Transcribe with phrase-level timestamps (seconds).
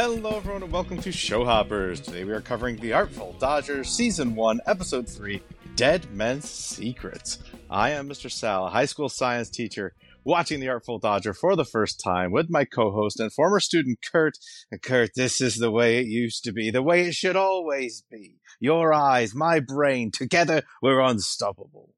[0.00, 2.00] Hello, everyone, and welcome to Showhoppers.
[2.00, 5.42] Today we are covering The Artful Dodger, Season 1, Episode 3
[5.74, 7.40] Dead Men's Secrets.
[7.68, 8.30] I am Mr.
[8.30, 12.48] Sal, a high school science teacher, watching The Artful Dodger for the first time with
[12.48, 14.38] my co host and former student Kirt.
[14.70, 18.04] And Kirt, this is the way it used to be, the way it should always
[18.08, 18.36] be.
[18.60, 21.96] Your eyes, my brain, together we're unstoppable.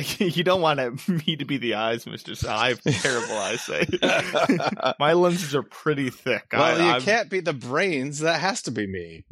[0.18, 0.78] you don't want
[1.26, 2.34] me to be the eyes, Mister.
[2.34, 2.56] Sal.
[2.56, 3.88] I have terrible eyesight.
[4.98, 6.46] My lenses are pretty thick.
[6.52, 8.20] Well, I, you I'm- can't be the brains.
[8.20, 9.24] That has to be me.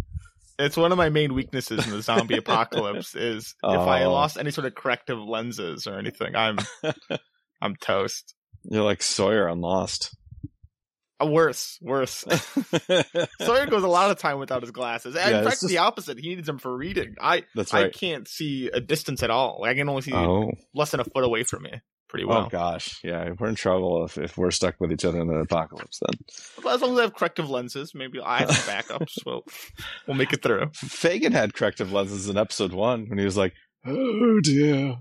[0.60, 3.14] It's one of my main weaknesses in the zombie apocalypse.
[3.14, 4.12] Is if I Oh.
[4.12, 6.58] lost any sort of corrective lenses or anything, I'm
[7.62, 8.34] I'm toast.
[8.64, 10.16] You're like Sawyer on Lost.
[11.20, 12.24] Uh, worse, worse.
[13.40, 15.16] Sawyer goes a lot of time without his glasses.
[15.16, 16.18] And Yeah, in fact, just- the opposite.
[16.18, 17.16] He needs them for reading.
[17.20, 19.58] I That's I can't see a distance at all.
[19.62, 20.52] Like, I can only see Oh.
[20.74, 21.72] less than a foot away from me.
[22.08, 22.46] Pretty well.
[22.46, 25.34] Oh gosh, yeah, we're in trouble if, if we're stuck with each other in the
[25.40, 25.98] apocalypse.
[26.00, 26.18] Then
[26.62, 29.12] But as long as I have corrective lenses, maybe I have backups.
[29.26, 29.44] we'll
[30.06, 30.68] we'll make it through.
[30.74, 33.52] Fagin had corrective lenses in episode one when he was like,
[33.84, 34.96] "Oh dear,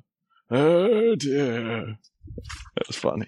[0.51, 1.95] oh dear."
[2.75, 3.27] That was funny.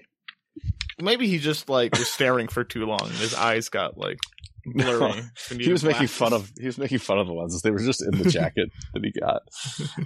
[1.02, 3.02] Maybe he just like was staring for too long.
[3.03, 4.17] and His eyes got like
[4.66, 5.22] blurry.
[5.36, 7.61] So He was making fun of he was making fun of the lenses.
[7.61, 9.42] They were just in the jacket that he got.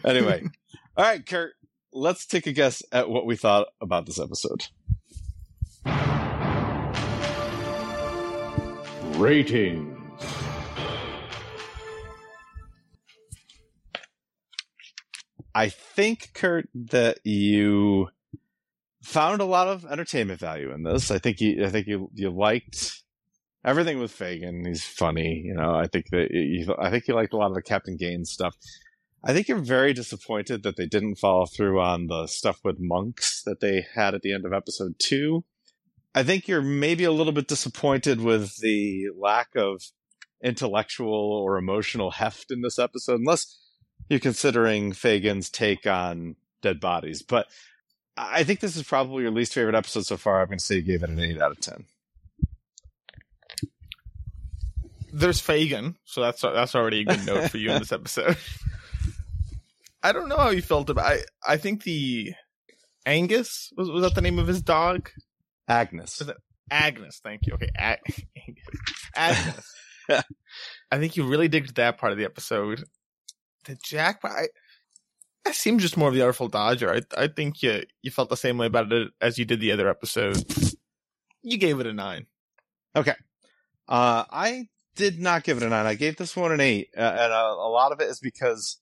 [0.05, 0.43] Anyway,
[0.95, 1.53] all right, Kirt.
[1.91, 4.65] Let's take a guess at what we thought about this episode.
[9.17, 9.99] Ratings.
[15.55, 18.09] I think, Kirt, that you
[19.03, 21.11] found a lot of entertainment value in this.
[21.11, 23.03] I think you, I think you, you liked
[23.65, 24.65] everything with Fagin.
[24.65, 25.75] He's funny, you know.
[25.75, 28.55] I think that you, I think you liked a lot of the Captain Gaines stuff.
[29.23, 33.41] I think you're very disappointed that they didn't follow through on the stuff with monks
[33.43, 35.45] that they had at the end of episode two.
[36.15, 39.81] I think you're maybe a little bit disappointed with the lack of
[40.43, 43.59] intellectual or emotional heft in this episode, unless
[44.09, 47.21] you're considering Fagin's take on dead bodies.
[47.21, 47.47] But
[48.15, 50.41] I think this is probably your least favorite episode so far.
[50.41, 51.85] I'm going to say you gave it an 8 out of 10.
[55.11, 58.35] There's Fagin, so that's that's already a good note for you in this episode.
[60.03, 61.05] I don't know how you felt about.
[61.05, 62.33] I I think the
[63.05, 65.11] Angus was was that the name of his dog?
[65.67, 66.19] Agnes.
[66.71, 67.53] Agnes, thank you.
[67.53, 67.99] Okay, A-
[69.15, 69.71] Agnes.
[70.09, 72.83] I think you really digged that part of the episode.
[73.65, 74.47] The Jack, I,
[75.45, 76.93] that seems just more of the Artful Dodger.
[76.93, 79.71] I I think you you felt the same way about it as you did the
[79.71, 80.43] other episode.
[81.41, 82.27] You gave it a nine.
[82.95, 83.15] Okay.
[83.87, 85.85] Uh, I did not give it a 9.
[85.85, 86.89] I gave this one an 8.
[86.95, 88.77] Uh, and a, a lot of it is because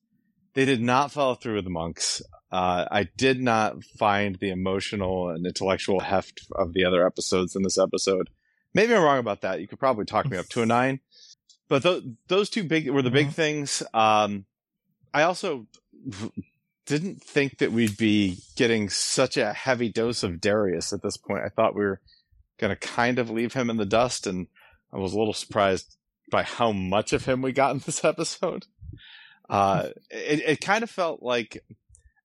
[0.53, 2.21] they did not follow through with the monks.
[2.51, 7.63] Uh, I did not find the emotional and intellectual heft of the other episodes in
[7.63, 8.29] this episode.
[8.73, 9.59] Maybe I'm wrong about that.
[9.61, 10.99] You could probably talk me up to a nine.
[11.69, 13.33] But th- those two big were the big Mhm.
[13.33, 13.83] things.
[13.93, 14.45] Um,
[15.13, 15.65] I also
[16.85, 21.43] didn't think that we'd be getting such a heavy dose of Darius at this point.
[21.43, 22.01] I thought we were
[22.59, 24.47] going to kind of leave him in the dust, and
[24.93, 25.97] I was a little surprised
[26.31, 28.65] by how much of him we got in this episode.
[29.49, 31.63] Uh, it, it kind of felt like,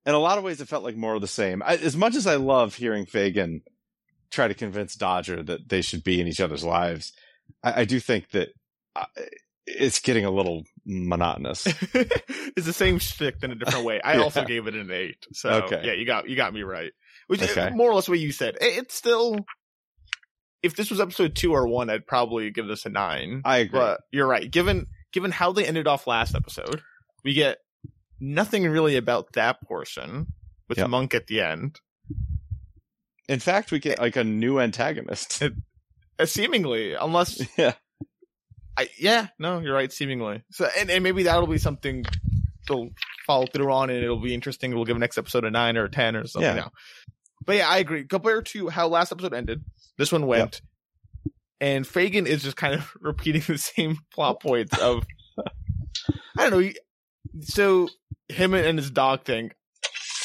[0.04, 1.62] in a lot of ways, it felt like more of the same.
[1.62, 3.62] I, as much as I love hearing Fagin
[4.30, 7.12] try to convince Dodger that they should be in each other's lives,
[7.62, 8.50] I, I do think that
[8.94, 9.04] uh,
[9.66, 11.66] it's getting a little monotonous.
[11.94, 14.00] it's the same shtick in a different way.
[14.02, 14.22] I Yeah.
[14.22, 15.26] also gave it an eight.
[15.32, 15.82] So Okay.
[15.84, 16.92] yeah, you got you got me right.
[17.26, 18.56] Which is more or less what you said.
[18.60, 19.38] It's still.
[20.62, 23.42] If this was episode two or one, I'd probably give this a nine.
[23.44, 23.78] I agree.
[23.78, 24.50] But you're right.
[24.50, 26.82] Given given how they ended off last episode,
[27.24, 27.58] we get
[28.20, 30.28] nothing really about that portion
[30.68, 30.88] with Yep.
[30.90, 31.80] Monk at the end.
[33.28, 35.42] In fact, we get like a new antagonist.
[36.18, 37.72] Uh, seemingly, unless yeah.
[38.78, 40.42] I yeah, no, you're right, seemingly.
[40.50, 42.04] So and, and maybe that'll be something
[42.68, 42.90] they'll
[43.26, 44.74] follow through on and it'll be interesting.
[44.74, 46.54] We'll give next episode a nine or a ten or something Yeah.
[46.56, 46.70] now.
[47.44, 48.04] But yeah, I agree.
[48.04, 49.62] Compared to how last episode ended,
[49.98, 50.60] this one went.
[51.60, 55.04] And Fagin is just kind of repeating the same plot points of
[56.38, 56.70] I don't know.
[57.42, 57.88] So
[58.28, 59.52] him and his dog thing,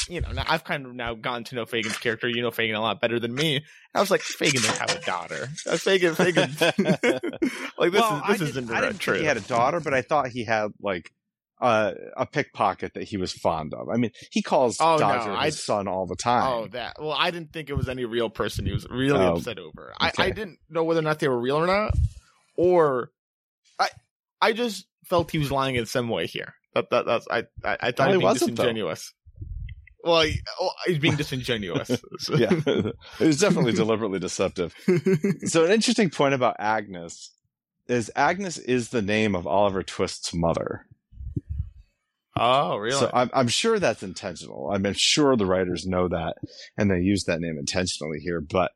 [0.09, 2.27] you know, now I've kind of now gotten to know Fagin's character.
[2.27, 3.63] You know Fagin a lot better than me.
[3.93, 5.49] I was like, Fagin didn't have a daughter.
[5.69, 6.49] Uh, Fagin, Fagin,
[7.77, 9.13] like this Well, is this isn't I didn't true.
[9.15, 11.11] think he had a daughter, but I thought he had like
[11.59, 13.89] uh, a pickpocket that he was fond of.
[13.89, 16.43] I mean, he calls Oh, no, Dodger I- his son all the time.
[16.51, 16.95] Oh, that.
[16.99, 19.93] Well, I didn't think it was any real person he was really Oh, upset over.
[19.99, 20.23] I, okay.
[20.23, 21.93] I didn't know whether or not they were real or not,
[22.57, 23.11] or
[23.79, 23.89] I
[24.41, 26.53] I just felt he was lying in some way here.
[26.73, 28.63] That, that that's I I, I thought he was being wasn't, though.
[28.63, 29.13] disingenuous.
[30.03, 31.89] Well, he, oh, well, he's being disingenuous.
[32.19, 34.73] So- yeah, it was definitely deliberately deceptive.
[35.45, 37.31] So, an interesting point about Agnes
[37.87, 40.85] is Agnes is the name of Oliver Twist's mother.
[42.37, 42.97] Oh, really?
[42.97, 44.71] So I'm, I'm sure that's intentional.
[44.73, 46.35] I'm sure the writers know that
[46.77, 48.39] and they use that name intentionally here.
[48.41, 48.71] But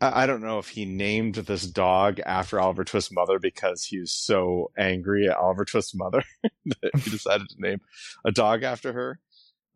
[0.00, 4.00] I, I don't know if he named this dog after Oliver Twist's mother because he
[4.00, 6.24] was so angry at Oliver Twist's mother
[6.82, 7.80] that he decided to name
[8.24, 9.20] a dog after her.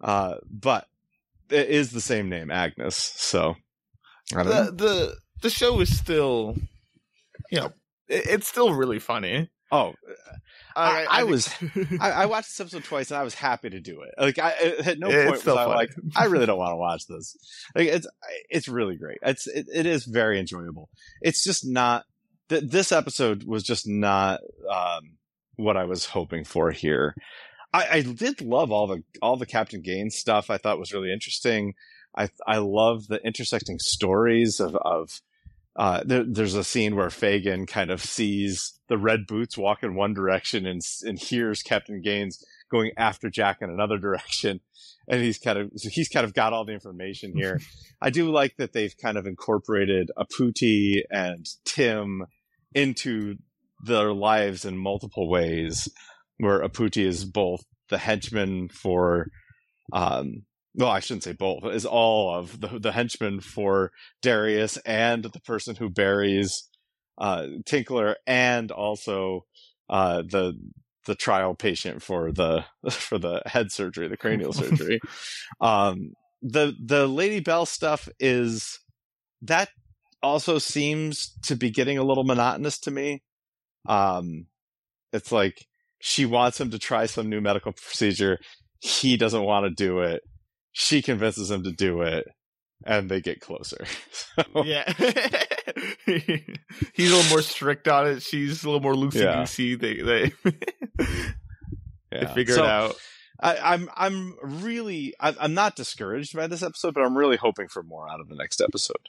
[0.04, 0.86] Uh, but
[1.50, 2.94] it is the same name, Agnes.
[2.96, 3.56] So
[4.34, 4.64] I don't know.
[4.66, 6.56] the the the show is still,
[7.50, 7.72] you know,
[8.08, 9.50] it, it's still really funny.
[9.72, 9.94] Oh,
[10.76, 11.54] I- I think- was-
[12.00, 14.14] I, I watched this episode twice and I was happy to do it.
[14.18, 14.50] Like I
[14.84, 17.36] at no point was I like I really don't want to watch this.
[17.74, 18.06] Like it's
[18.50, 19.18] it's really great.
[19.22, 20.90] It's it, it is very enjoyable.
[21.22, 22.04] It's just not
[22.50, 24.40] th- this episode was just not
[24.70, 25.16] um,
[25.56, 27.14] what I was hoping for here.
[27.74, 30.48] I, I did love all the all the Captain Gaines stuff.
[30.48, 31.74] I thought was really interesting.
[32.16, 35.20] I I love the intersecting stories of of
[35.76, 39.96] uh, there, there's a scene where Fagin kind of sees the red boots walk in
[39.96, 44.60] one direction and, and hears Captain Gaines going after Jack in another direction.
[45.08, 47.60] And he's kind of, so he's kind of got all the information here.
[48.00, 52.22] I do like that they've kind of incorporated Aputi and Tim
[52.72, 53.36] into
[53.84, 55.88] their lives in multiple ways,
[56.38, 59.26] where Aputi is both the henchman for,
[59.92, 60.44] um,
[60.74, 63.90] well, I shouldn't say both, is all of the, the henchman for
[64.22, 66.68] Darius and the person who buries
[67.18, 69.44] uh, Tinkler and also
[69.88, 70.54] uh, the
[71.06, 75.00] the trial patient for the for the head surgery, the cranial surgery.
[75.60, 78.80] Um, the the Lady Belle stuff is
[79.42, 79.68] that
[80.22, 83.22] also seems to be getting a little monotonous to me.
[83.86, 84.46] Um,
[85.12, 85.66] it's like
[86.06, 88.38] she wants him to try some new medical procedure.
[88.80, 90.20] He doesn't want to do it.
[90.72, 92.26] She convinces him to do it,
[92.84, 93.86] and they get closer.
[94.12, 94.92] So- yeah.
[96.06, 98.22] He's a little more strict on it.
[98.22, 99.74] She's a little more loosey goosey.
[99.76, 100.32] They they
[100.98, 101.06] they
[102.12, 102.34] yeah.
[102.34, 102.96] figure So- it out.
[103.40, 107.66] I, I'm I'm really I, I'm not discouraged by this episode, but I'm really hoping
[107.68, 109.08] for more out of the next episode.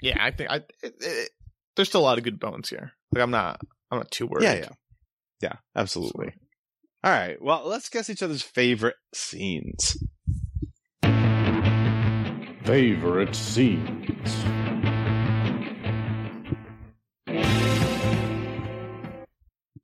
[0.00, 1.30] Yeah, I think I it, it,
[1.74, 2.92] there's still a lot of good bones here.
[3.12, 3.60] Like I'm not
[3.90, 4.44] I'm not too worried.
[4.44, 4.68] Yeah, yeah,
[5.42, 6.32] yeah, absolutely.
[7.04, 9.96] All right, well, let's guess each other's favorite scenes.
[12.62, 14.44] Favorite scenes.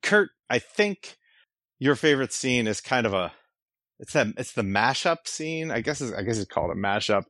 [0.01, 1.17] Kirt, I think
[1.77, 3.33] your favorite scene is kind of a
[3.99, 5.71] it's that it's the mashup scene.
[5.71, 7.25] I guess it's, I guess it's called a mashup,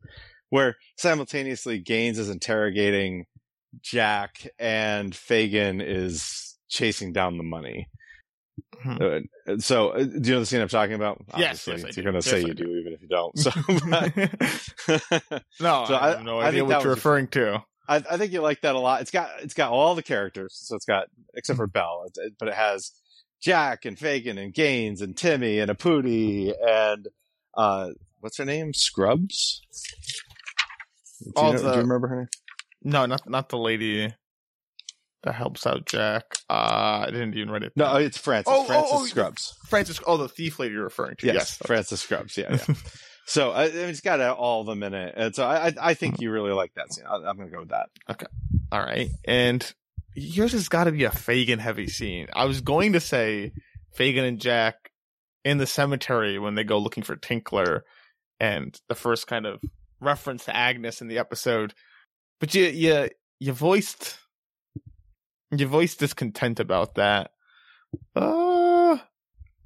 [0.49, 3.25] where simultaneously Gaines is interrogating
[3.81, 7.87] Jack and Fagin is chasing down the money.
[8.81, 8.97] Hmm.
[9.47, 11.21] Uh, so, uh, do you know the scene I'm talking about?
[11.37, 12.65] Yes, yes, you're going to say I you do.
[12.65, 13.37] do, even if you don't.
[13.37, 13.51] So,
[15.59, 17.63] no, So I, I- have no idea what you're referring to.
[17.87, 19.01] I, I think you like that a lot.
[19.01, 22.33] It's got it's got all the characters, so it's got except for Belle, it- it-
[22.39, 22.91] but it has
[23.41, 27.07] Jack and Fagin and Gaines and Timmy and Aputi and
[27.57, 27.89] uh,
[28.19, 28.73] what's her name?
[28.73, 29.61] Scrubs.
[31.23, 32.27] Do you, know- do you remember her name?
[32.83, 34.13] No, not not the lady
[35.23, 36.23] that helps out Jack.
[36.49, 37.73] Uh, I didn't even write it.
[37.75, 38.53] No, it's Francis.
[38.53, 39.57] Oh, oh, Francis oh, Scrubs.
[39.67, 39.99] Francis.
[40.07, 41.27] Oh, the thief lady you're referring to.
[41.27, 41.57] Yes, Yes.
[41.65, 42.37] Francis Scrubs.
[42.37, 42.75] Yeah, yeah.
[43.25, 45.93] so I, I mean, it's got all of them in it, and so I I,
[45.93, 47.05] think you really like that scene.
[47.05, 47.89] I, I'm going to go with that.
[48.09, 48.27] Okay.
[48.71, 49.73] All right, and
[50.15, 52.27] yours has got to be a Fagin heavy scene.
[52.33, 53.51] I was going to say
[53.97, 54.91] Fagin and Jack
[55.43, 57.83] in the cemetery when they go looking for Tinkler,
[58.39, 59.59] and the first kind of
[59.99, 61.73] reference to Agnes in the episode.
[62.39, 64.17] But you you you voiced
[65.51, 67.31] you voiced discontent about that.
[68.15, 68.97] Uh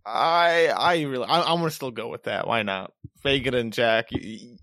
[0.06, 2.48] I I really I, I'm gonna still go with that.
[2.48, 2.92] Why not?
[3.24, 4.10] Fagin and Jack.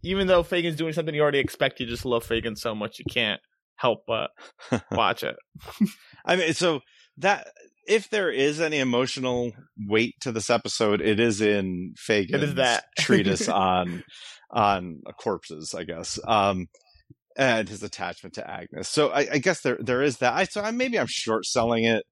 [0.03, 3.05] Even though Fagin's doing something you already expect, you just love Fagin so much you
[3.11, 3.41] can't
[3.77, 4.31] help but
[4.93, 5.37] watch it.
[6.25, 6.81] I mean, so
[7.19, 7.49] that
[7.87, 9.53] if there is any emotional
[9.89, 12.85] weight to this episode, it is in Fagin's that.
[12.99, 14.05] treatise on
[14.50, 16.67] on corpses, I guess, um,
[17.37, 18.89] and his attachment to Agnes.
[18.89, 20.35] So I, I guess there there is that.
[20.35, 22.05] I so I, maybe I'm short selling it.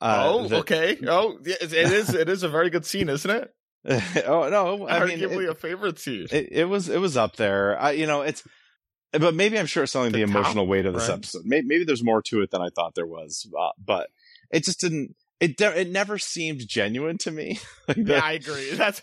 [0.00, 0.98] Uh, oh, that- okay.
[1.06, 2.14] Oh, it it is.
[2.14, 3.52] It is a very good scene, isn't it?
[4.26, 6.26] oh no, I mean, Arguably it, a favorite scene.
[6.32, 7.78] it, it was it was up there.
[7.80, 8.42] I, you know, it's.
[9.12, 11.16] But maybe I'm short selling the, The top, emotional weight of this right?
[11.18, 11.42] episode.
[11.46, 14.10] Maybe, maybe there's more to it than I thought there was, uh, but
[14.50, 15.14] it just didn't.
[15.40, 17.58] It de- it never seemed genuine to me.
[17.88, 18.70] Like the- yeah, I agree.
[18.74, 19.00] That's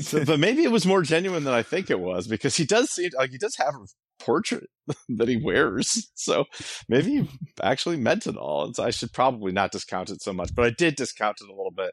[0.00, 2.90] so- but maybe it was more genuine than I think it was because he does
[2.90, 3.86] seem like he does have a
[4.24, 4.68] portrait
[5.08, 6.08] that he wears.
[6.14, 6.44] So
[6.88, 7.28] maybe he
[7.62, 8.64] actually meant it all.
[8.64, 11.48] And so I should probably not discount it so much, but I did discount it
[11.48, 11.92] a little bit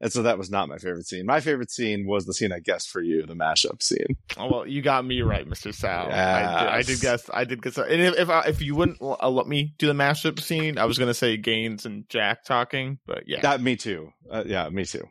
[0.00, 1.24] And so that was not my favorite scene.
[1.24, 4.06] My favorite scene was the scene I guessed for you, the mashup scene.
[4.36, 6.12] Oh, well, you got me right, Mister Sal.
[6.12, 7.30] I, did, I did guess.
[7.32, 7.78] I did guess.
[7.78, 10.84] And if if, I, if you wouldn't uh, let me do the mashup scene, I
[10.84, 14.10] was gonna say Gaines and Jack talking, but yeah, That me too.
[14.30, 15.04] Uh, yeah, me too.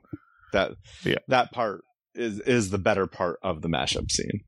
[0.53, 0.73] That
[1.03, 1.17] Yeah.
[1.29, 1.81] that part
[2.13, 4.41] is is the better part of the mashup scene.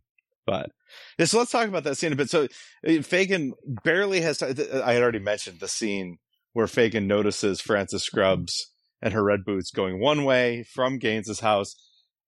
[0.46, 0.70] But
[1.18, 2.30] yeah, so let's talk about that scene a bit.
[2.30, 3.54] So uh, Fagin
[3.84, 4.38] barely has.
[4.38, 6.20] T- I had already mentioned the scene
[6.54, 11.76] where Fagin notices Francis Scrubs and her red boots going one way from Gaines's house,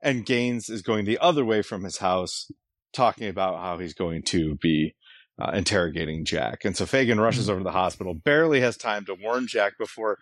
[0.02, 2.52] and Gaines is going the other way from his house,
[2.94, 4.96] talking about how he's going to be
[5.42, 6.66] uh, interrogating Jack.
[6.66, 10.18] And so Fagin rushes over to the hospital, barely has time to warn Jack before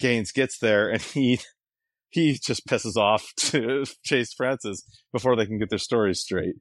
[0.00, 1.40] Gaines gets there, and he
[2.08, 4.82] he just pisses off to chase Francis
[5.12, 6.56] before they can get their stories straight.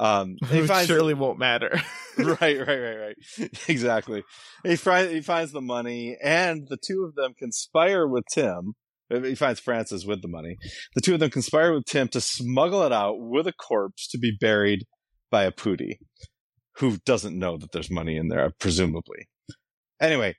[0.00, 1.70] Um, he it finds surely won't matter.
[2.18, 3.50] right, right, right, right.
[3.68, 4.24] Exactly.
[4.64, 8.72] He finds he finds the money, and the two of them conspire with Tim.
[9.10, 10.56] He finds Francis with the money.
[10.94, 14.18] The two of them conspire with Tim to smuggle it out with a corpse to
[14.18, 14.84] be buried
[15.32, 15.98] by Aputi,
[16.76, 19.26] who doesn't know that there's money in there, presumably.
[20.00, 20.36] Anyway,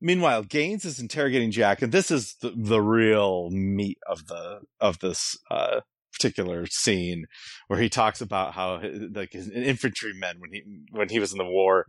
[0.00, 5.00] meanwhile, Gaines is interrogating Jack, and this is the, the real meat of the of
[5.00, 5.80] this uh,
[6.16, 7.26] particular scene
[7.68, 11.38] where he talks about how uh, like his infantrymen when he when he was in
[11.38, 11.86] the war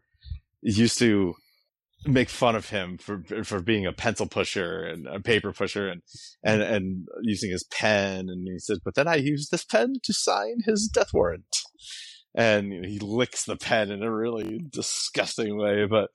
[0.61, 1.33] used to
[2.05, 6.01] make fun of him for for being a pencil pusher and a paper pusher and
[6.43, 8.29] and and using his pen.
[8.29, 11.45] And he said but then I used this pen to sign his death warrant.
[12.35, 16.09] And he licks the pen in a really disgusting way but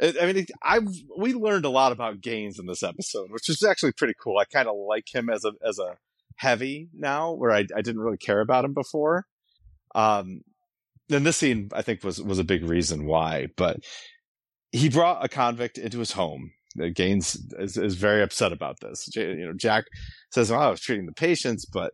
[0.00, 0.80] I mean I
[1.18, 4.38] we learned a lot about Gaines in this episode which is actually pretty cool.
[4.38, 5.96] I kind of like him as a as a
[6.36, 9.26] heavy now where I, I didn't really care about him before.
[9.94, 10.42] Um
[11.10, 13.78] and this scene i think was was a big reason why but
[14.72, 16.50] he brought a convict into his home
[16.94, 19.06] gaines is, is very upset about this.
[19.06, 19.84] J- you know jack
[20.32, 21.92] says well, i was treating the patients but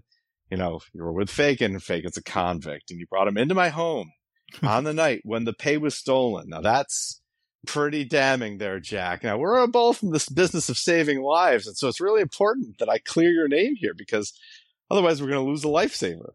[0.50, 3.68] you know you were with fagin fagin's a convict and you brought him into my
[3.68, 4.10] home
[4.62, 6.48] on the night when the pay was stolen.
[6.48, 7.21] Now that's
[7.66, 9.24] pretty damning there, Jack.
[9.24, 12.88] Now we're both in this business of saving lives, and so it's really important that
[12.88, 14.32] I clear your name here because
[14.90, 16.30] otherwise we're going to lose a lifesaver.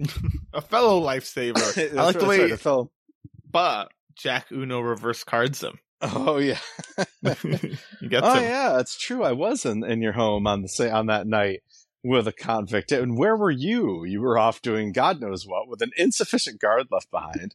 [0.52, 1.56] a fellow lifesaver.
[1.78, 2.90] I That's like the way, right, fellow-
[3.50, 5.78] but Jack Uno reverse cards him.
[6.02, 6.58] Oh yeah.
[6.98, 9.22] oh yeah, it's true.
[9.22, 11.62] I was in, in your home on the say on that night
[12.02, 12.92] with a convict.
[12.92, 14.04] And where were you?
[14.04, 17.54] You were off doing God knows what with an insufficient guard left behind.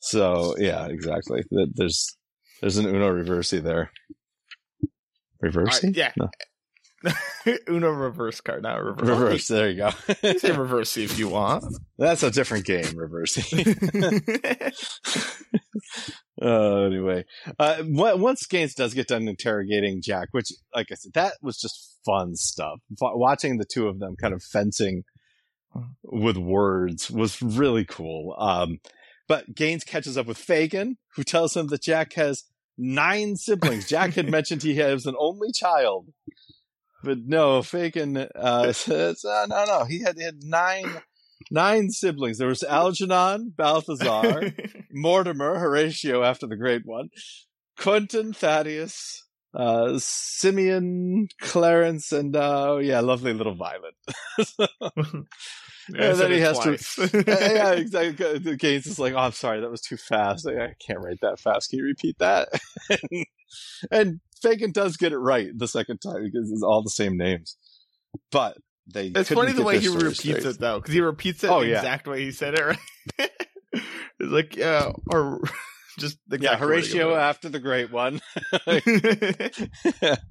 [0.00, 1.42] So yeah, exactly.
[1.50, 2.16] There's
[2.60, 3.90] there's an Uno reversey there.
[5.42, 5.88] Reversey?
[5.88, 6.12] Uh, yeah.
[6.16, 6.28] No.
[7.68, 9.08] Uno reverse card, not reverse.
[9.08, 9.48] Reverse.
[9.48, 9.90] There you go.
[10.22, 11.64] You say reverse if you want.
[11.96, 13.76] That's a different game, reversing.
[16.42, 17.24] uh, anyway,
[17.58, 21.98] uh, once Gaines does get done interrogating Jack, which, like I said, that was just
[22.04, 22.80] fun stuff.
[22.92, 25.04] F- watching the two of them kind of fencing
[26.02, 28.34] with words was really cool.
[28.38, 28.78] Um,
[29.28, 32.44] but Gaines catches up with Fagin, who tells him that Jack has
[32.76, 33.86] nine siblings.
[33.86, 36.08] Jack had mentioned he has an only child.
[37.04, 41.02] But no, Fagin uh, says, uh, no, no, he had, he had nine
[41.50, 42.38] nine siblings.
[42.38, 44.52] There was Algernon, Balthazar,
[44.92, 47.10] Mortimer, Horatio after the great one,
[47.78, 53.94] Quentin, Thaddeus, uh, Simeon, Clarence, and uh, oh, yeah, lovely little Violet.
[55.94, 58.38] Yeah, And then he has to- yeah, exactly.
[58.38, 60.46] The Gaines is like, "Oh, I'm sorry, that was too fast.
[60.46, 61.70] I, I can't write that fast.
[61.70, 62.48] Can you repeat that?"
[62.90, 63.26] and,
[63.90, 67.56] and Fagin does get it right the second time because it's all the same names,
[68.30, 68.56] but
[68.92, 69.06] they.
[69.08, 70.44] It's funny the way he repeats straight.
[70.44, 71.76] it though, because he repeats it Oh, the yeah.
[71.76, 72.64] exact way he said it.
[72.64, 73.30] Right?
[73.78, 73.82] it's
[74.20, 75.40] like yeah, or
[75.98, 78.20] just the Yeah, Horatio after the great one.
[78.66, 80.18] it.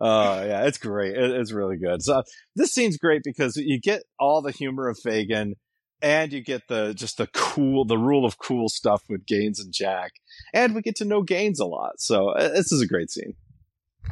[0.00, 1.16] Oh yeah, it's great.
[1.16, 2.02] It, it's really good.
[2.02, 2.22] So
[2.54, 5.54] this scene's great because you get all the humor of Fagin,
[6.02, 9.72] and you get the just the cool, the rule of cool stuff with Gaines and
[9.72, 10.12] Jack,
[10.54, 11.94] and we get to know Gaines a lot.
[11.98, 13.34] So uh, this is a great scene.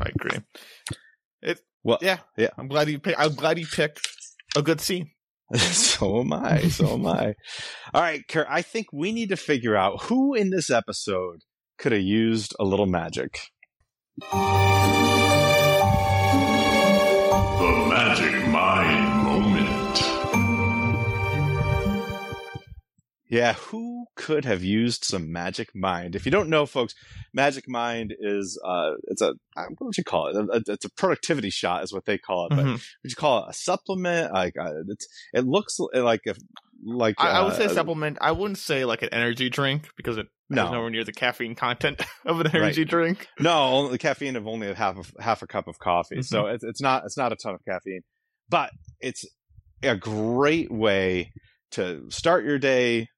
[0.00, 0.38] I agree.
[1.42, 2.50] It Well, yeah yeah.
[2.58, 3.20] I'm glad you picked.
[3.20, 4.08] I'm glad you picked
[4.56, 5.10] a good scene.
[5.58, 6.62] so am I.
[6.68, 7.34] So am I.
[7.92, 8.46] All right, Kirt.
[8.50, 11.42] I think we need to figure out who in this episode
[11.78, 13.38] could have used a little magic.
[14.20, 14.36] The
[17.88, 18.23] Magic
[23.28, 26.14] Yeah, who could have used some magic mind?
[26.14, 26.94] If you don't know, folks,
[27.32, 30.62] magic mind is uh, it's a uh, what would you call it?
[30.68, 32.50] It's a productivity shot, is what they call it.
[32.50, 32.72] But Mhm.
[33.02, 34.32] would you call it a supplement?
[34.32, 36.34] Like uh, it's, it looks like a
[36.84, 38.18] like I, I would say uh, supplement.
[38.20, 40.70] I wouldn't say like an energy drink because it No.
[40.70, 43.26] nowhere near the caffeine content of an energy drink.
[43.40, 46.20] No, only the caffeine of only half of half a cup of coffee.
[46.22, 48.02] So it's it's not it's not a ton of caffeine,
[48.50, 49.24] but it's
[49.82, 51.32] a great way
[51.72, 53.08] to start your day,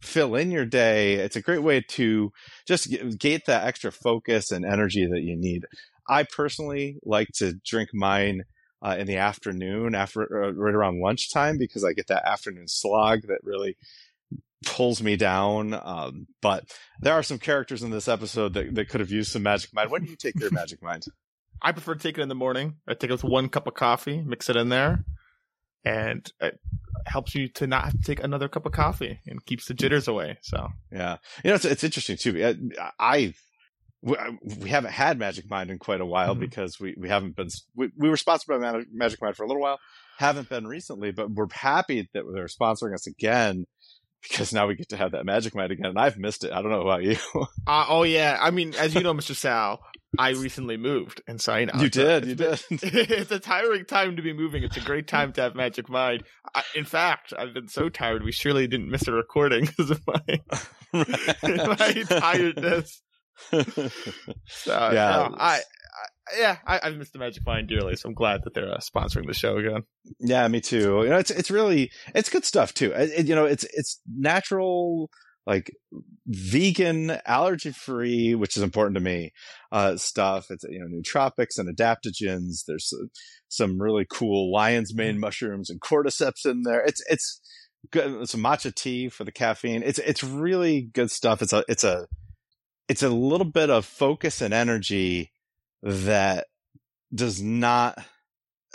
[0.00, 1.14] fill in your day.
[1.14, 2.32] It's a great way to
[2.66, 2.88] just
[3.18, 5.66] get that extra focus and energy that you need.
[6.08, 8.44] I personally like to drink mine
[8.82, 13.22] uh, in the afternoon, after uh, right around lunchtime, because I get that afternoon slog
[13.28, 13.76] that really
[14.64, 15.74] pulls me down.
[15.74, 16.64] Um, but
[17.00, 19.90] there are some characters in this episode that, that could have used some magic mind.
[19.90, 21.04] When do you take your magic mind?
[21.62, 22.76] I prefer to take it in the morning.
[22.88, 25.04] I take it with one cup of coffee, mix it in there,
[25.84, 26.58] and it
[27.06, 30.06] helps you to not have to take another cup of coffee and keeps the jitters
[30.08, 30.38] away.
[30.42, 32.44] So Yeah, you know it's it's interesting too.
[32.44, 33.34] I, I
[34.02, 36.40] we, haven't had Magic Mind in quite a while Mhm.
[36.40, 39.60] because we, we haven't been we, we were sponsored by Magic Mind for a little
[39.62, 39.78] while,
[40.18, 43.66] haven't been recently, but we're happy that they're sponsoring us again
[44.22, 46.52] because now we get to have that Magic Mind again, and I've missed it.
[46.52, 47.16] I don't know about you.
[47.66, 49.34] Uh, oh yeah, I mean, as you know, Mr.
[49.34, 49.80] Sal,
[50.18, 52.60] I recently moved, and so I know you did, you did.
[52.70, 54.64] it's a tiring time to be moving.
[54.64, 56.24] It's a great time to have Magic Mind.
[56.54, 58.24] I, in fact, I've been so tired.
[58.24, 60.40] We surely didn't miss a recording because of my
[60.92, 63.02] my tiredness.
[63.50, 65.28] So, Yeah.
[65.30, 65.60] no, I, I
[66.38, 67.96] yeah, I, I've missed the Magic Mind dearly.
[67.96, 69.82] So I'm glad that they're uh, sponsoring the show again.
[70.18, 71.02] Yeah, me too.
[71.04, 72.92] You know, it's it's really it's good stuff too.
[72.92, 75.10] It, it- you know, it's it's natural,
[75.46, 75.72] like
[76.26, 79.32] vegan, allergy free, which is important to me.
[79.72, 80.50] Uh, stuff.
[80.50, 82.64] It's you know nootropics and adaptogens.
[82.66, 83.06] There's uh,
[83.48, 86.82] some really cool lion's mane mushrooms and cordyceps in there.
[86.84, 87.40] It's it's
[87.90, 88.28] good.
[88.28, 89.82] Some matcha tea for the caffeine.
[89.82, 91.42] It's it's really good stuff.
[91.42, 92.06] It's a it's a
[92.88, 95.32] it's a little bit of focus and energy
[95.82, 96.46] that
[97.14, 97.98] does not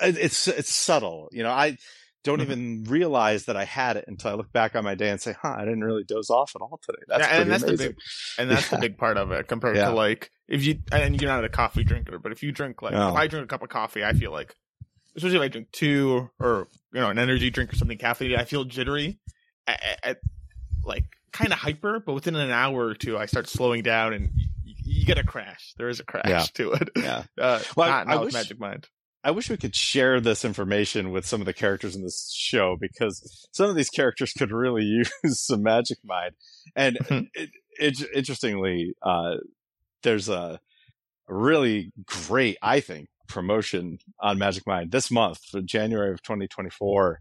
[0.02, 1.30] it's it's subtle.
[1.32, 1.78] You know, I
[2.26, 2.44] don't Mhm.
[2.44, 5.34] even realize that I had it until I look back on my day and say,
[5.42, 7.88] "Huh, I didn't really doze off at all today." That's Yeah, and that's the amazing.
[7.92, 7.98] big,
[8.40, 9.90] and that's the big part of it compared Yeah.
[9.90, 12.92] to like if you and you're not a coffee drinker, but if you drink like
[12.94, 14.54] if I drink a cup of coffee, I feel like
[15.16, 18.44] especially if I drink two or you know an energy drink or something caffeinated, I
[18.44, 19.20] feel jittery,
[20.84, 24.30] like kind of hyper, but within an hour or two, I start slowing down and
[24.64, 25.74] you, you get a crash.
[25.78, 26.40] There is a crash Yeah.
[26.56, 26.90] to it.
[26.96, 27.24] Yeah.
[27.40, 28.88] Uh, Well, I- not, I with wish- Magic Mind.
[29.26, 32.78] I wish we could share this information with some of the characters in this show
[32.80, 34.84] because some of these characters could really
[35.24, 36.34] use some magic mind.
[36.76, 37.28] And Mhm.
[37.34, 39.38] it, it, interestingly, uh,
[40.04, 40.60] there's a
[41.28, 47.20] really great, I think, promotion on Magic Mind this month for January of 2024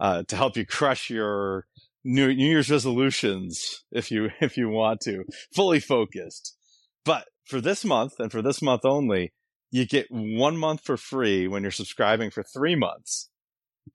[0.00, 1.64] uh, to help you crush your
[2.04, 6.58] New, New Year's resolutions if you if you want to, fully focused.
[7.06, 9.32] But for this month and for this month only,
[9.70, 13.28] you get one month for free when you're subscribing for three months.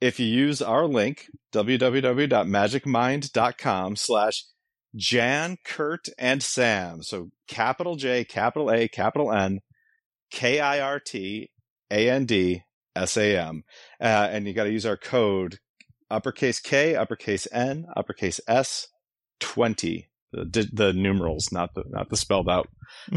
[0.01, 4.43] If you use our link, www.magicmind.com slash
[4.95, 7.03] Jan, Kirt, and Sam.
[7.03, 9.59] So capital J, capital A, capital N,
[10.31, 11.49] K I R T,
[11.91, 12.63] A N D,
[12.95, 13.63] S A M.
[13.99, 15.57] Uh, and you got to use our code
[16.09, 18.87] uppercase K, uppercase N, uppercase S,
[19.39, 20.09] 20.
[20.33, 22.67] The, the numerals, not the not the spelled out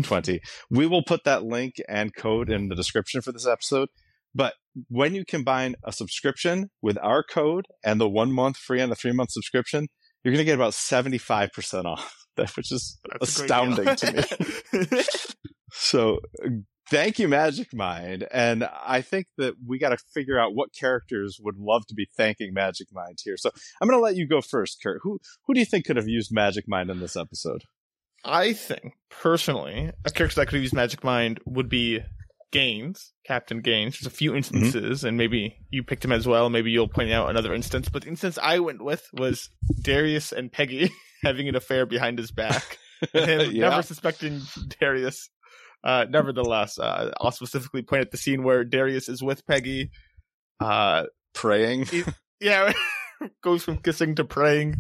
[0.03, 0.41] 20.
[0.71, 3.89] We will put that link and code in the description for this episode.
[4.35, 4.55] But
[4.89, 8.97] when you combine a subscription with our code and the one month free and the
[8.97, 9.89] three month subscription,
[10.23, 12.27] you're going to get about 75% off,
[12.57, 14.27] which is That's astounding to
[14.83, 15.03] me.
[15.73, 16.49] So uh,
[16.91, 18.27] thank you, Magic Mind.
[18.33, 22.09] And I think that we got to figure out what characters would love to be
[22.17, 23.37] thanking Magic Mind here.
[23.37, 25.01] So I'm going to let you go first, Kirt.
[25.03, 27.63] Who, who do you think could have used Magic Mind in this episode?
[28.25, 32.01] I think personally, a character that could use Magic Mind would be
[32.53, 33.99] Gaines, Captain Gaines.
[33.99, 34.39] There's a few mm-hmm.
[34.39, 36.51] instances, and maybe you picked him as well.
[36.51, 37.89] Maybe you'll point out another instance.
[37.89, 39.51] But the instance I went with was
[39.83, 40.91] Darius and Peggy
[41.23, 42.79] having an affair behind his back,
[43.15, 43.71] and Yeah.
[43.71, 44.41] never suspecting
[44.81, 45.29] Darius.
[45.87, 49.91] Uh, nevertheless, uh, I'll specifically point at the scene where Darius is with Peggy.
[50.59, 51.87] Uh, Praying.
[52.41, 52.73] yeah,
[53.43, 54.77] goes from kissing to praying,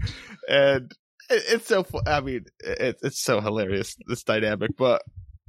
[0.48, 0.90] and
[1.30, 1.86] it, it's so.
[2.06, 4.70] I mean, it, it's so hilarious this dynamic.
[4.76, 5.02] But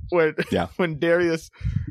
[0.10, 0.68] when Yeah.
[0.78, 1.50] when Darius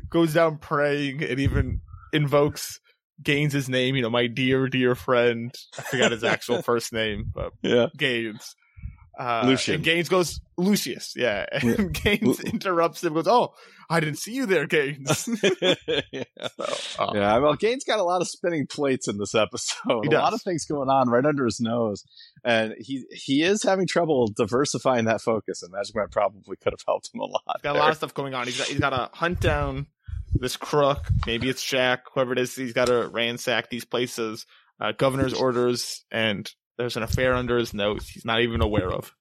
[0.09, 1.81] goes down praying and even
[2.13, 2.79] invokes
[3.21, 5.53] Gaines' name, you know, my dear dear friend.
[5.77, 7.87] I forgot his actual first name, but Yeah.
[7.97, 8.55] Gaines.
[9.17, 9.75] Uh, Lucian.
[9.75, 11.45] And Gaines goes Lucius, yeah.
[11.51, 13.13] And Gaines Lu- interrupts him.
[13.13, 13.53] Goes, oh,
[13.89, 15.27] I didn't see you there, Gaines.
[16.11, 16.23] yeah.
[16.57, 16.65] So,
[16.99, 20.03] uh, Yeah, well, Gaines got a lot of spinning plates in this episode.
[20.03, 22.03] He a lot of things going on right under his nose,
[22.43, 25.63] and he he is having trouble diversifying that focus.
[25.63, 27.41] And Magic Mind probably could have helped him a lot.
[27.55, 28.45] He's got a lot of stuff going on.
[28.45, 29.87] He's got he's got to hunt down
[30.33, 31.07] this crook.
[31.25, 32.55] Maybe it's Jack, whoever it is.
[32.55, 34.45] He's got to ransack these places,
[34.79, 39.13] uh, governor's orders, and there's an affair under his nose he's not even aware of.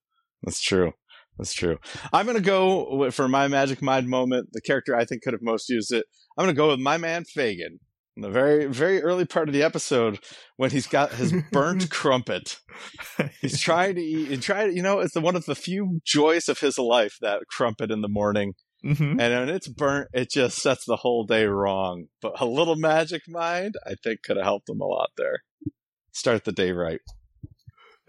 [0.43, 0.93] That's true.
[1.39, 1.79] That's true.
[2.13, 4.49] I'm gonna go with- for my magic mind moment.
[4.53, 6.07] The character I think could have most used it.
[6.37, 7.79] I'm gonna go with my man Fagin.
[8.17, 10.19] In the very, very early part of the episode,
[10.57, 12.59] when he's got his burnt crumpet,
[13.43, 16.01] he's trying to eat and try to, you know, it's the, one of the few
[16.03, 18.55] joys of his life that crumpet in the morning.
[18.83, 22.07] hmm And when it's burnt, it just sets the whole day wrong.
[22.23, 25.41] But a little magic mind, I think, could have helped him a lot there.
[26.13, 27.01] Start the day right.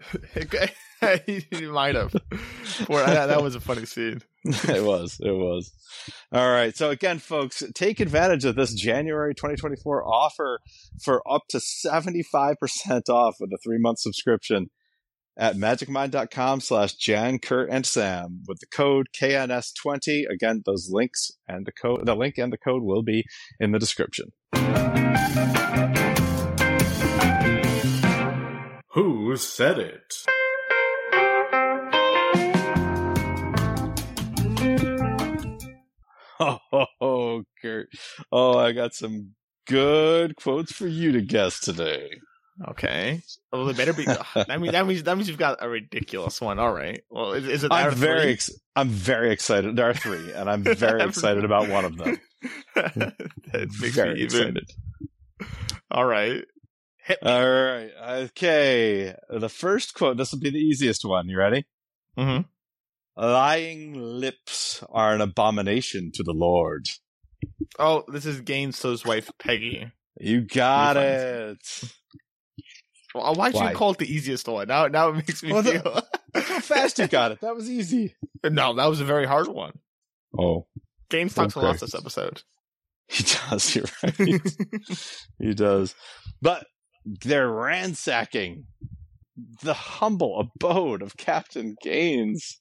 [1.26, 2.12] he might have.
[2.12, 4.22] That, that was a funny scene.
[4.44, 5.18] it was.
[5.20, 5.72] It was.
[6.32, 6.76] All right.
[6.76, 10.60] So again, folks, take advantage of this January 2024 offer
[11.02, 14.70] for up to 75% off with a three month subscription
[15.36, 20.28] at magicmind.com slash Jan, Kirt, and Sam with the code KNS20.
[20.28, 23.24] Again, those links and the code, the link and the code will be
[23.60, 24.32] in the description.
[28.98, 30.12] Who said it?
[36.40, 37.90] Oh, oh, oh, Kirt.
[38.32, 39.34] Oh, I got some
[39.68, 42.10] good quotes for you to guess today.
[42.70, 43.22] Okay.
[43.52, 44.04] Well, they better be.
[44.34, 46.58] that means that means that means you've got a ridiculous one.
[46.58, 47.00] All right.
[47.08, 47.70] Well, is, is it?
[47.70, 48.32] I'm out very, three?
[48.32, 49.76] ex- I'm very excited.
[49.76, 52.18] There are three, and I'm very excited about one of them.
[52.74, 53.14] that
[53.80, 54.56] makes very me even.
[54.56, 54.70] excited.
[55.88, 56.42] All right.
[57.22, 57.90] All right.
[58.00, 59.14] Okay.
[59.30, 60.16] The first quote.
[60.16, 61.28] This will be the easiest one.
[61.28, 61.66] You ready?
[62.16, 62.46] Mhm.
[63.16, 66.86] Lying lips are an abomination to the Lord.
[67.78, 69.90] Oh, this is Gaines's wife, Peggy.
[70.20, 71.58] You got it.
[73.14, 73.70] Well, why'd Why?
[73.70, 74.68] you call it the easiest one?
[74.68, 76.02] Now, now it makes me Well, the- feel.
[76.34, 77.40] Look how fast you got it.
[77.40, 78.14] That was easy.
[78.44, 79.72] no, that was a very hard one.
[80.38, 80.66] Oh,
[81.08, 82.42] Gaines talks a lot this episode.
[83.08, 83.74] he does.
[83.74, 84.40] You're right.
[85.38, 85.94] he does.
[86.42, 86.66] But
[87.22, 88.66] they're ransacking
[89.62, 92.60] the humble abode of Captain Gaines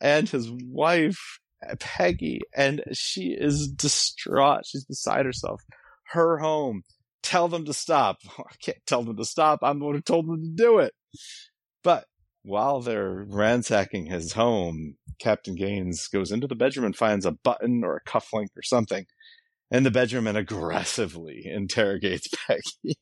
[0.00, 1.38] and his wife,
[1.78, 4.62] Peggy, and she is distraught.
[4.66, 5.62] She's beside herself.
[6.12, 6.82] Her home.
[7.22, 8.18] Tell them to stop.
[8.38, 9.60] I can't tell them to stop.
[9.62, 10.94] I'm the one who told them to do it.
[11.84, 12.06] But
[12.42, 17.84] while they're ransacking his home, Captain Gaines goes into the bedroom and finds a button
[17.84, 19.04] or a cufflink or something
[19.70, 22.96] in the bedroom and aggressively interrogates Peggy.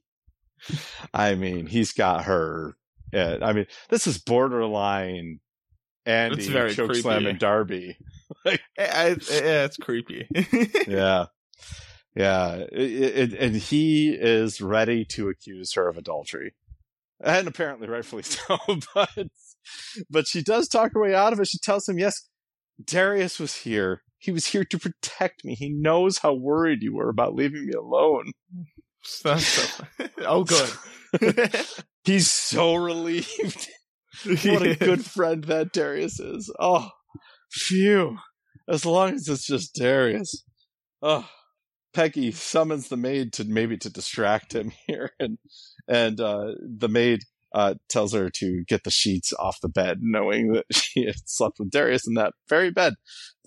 [1.14, 2.76] I mean, he's got her.
[3.14, 5.40] uh, I mean, this is borderline
[6.08, 7.98] Andy It's very chokeslam and Darby.
[8.46, 10.26] I, I, yeah, it's creepy.
[10.88, 11.26] Yeah,
[12.16, 16.54] yeah, it, it, and he is ready to accuse her of adultery,
[17.20, 18.58] and apparently rightfully so.
[18.94, 19.28] But
[20.08, 21.48] but she does talk her way out of it.
[21.48, 22.26] She tells him, "Yes,
[22.82, 24.02] Darius was here.
[24.16, 25.54] He was here to protect me.
[25.54, 28.32] He knows how worried you were about leaving me alone."
[29.02, 29.38] So-
[30.26, 30.70] oh, good.
[32.04, 33.68] He's so relieved.
[34.24, 36.52] what a good friend that Darius is.
[36.58, 36.88] Oh,
[37.50, 38.18] phew.
[38.68, 40.44] As long as it's just Darius.
[41.00, 41.28] Oh,
[41.94, 45.38] Peggy summons the maid to maybe to distract him here, and
[45.88, 47.20] and uh, the maid
[47.54, 51.58] uh, tells her to get the sheets off the bed, knowing that she had slept
[51.58, 52.94] with Darius in that very bed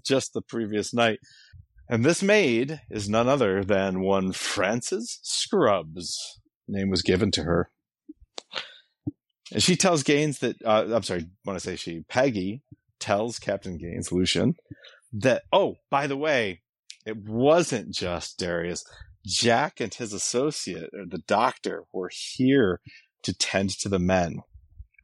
[0.05, 1.19] just the previous night.
[1.91, 6.39] And this maid is none other than one Frances Scrubs.
[6.65, 7.69] Name was given to her.
[9.51, 12.61] And she tells Gaines that, uh, I'm sorry, when I say she, Peggy
[13.01, 14.55] tells Captain Gaines, Lucian,
[15.11, 16.61] that, oh, by the way,
[17.05, 18.85] it wasn't just Darius.
[19.25, 22.79] Jack and his associate, or the doctor, were here
[23.23, 24.37] to tend to the men.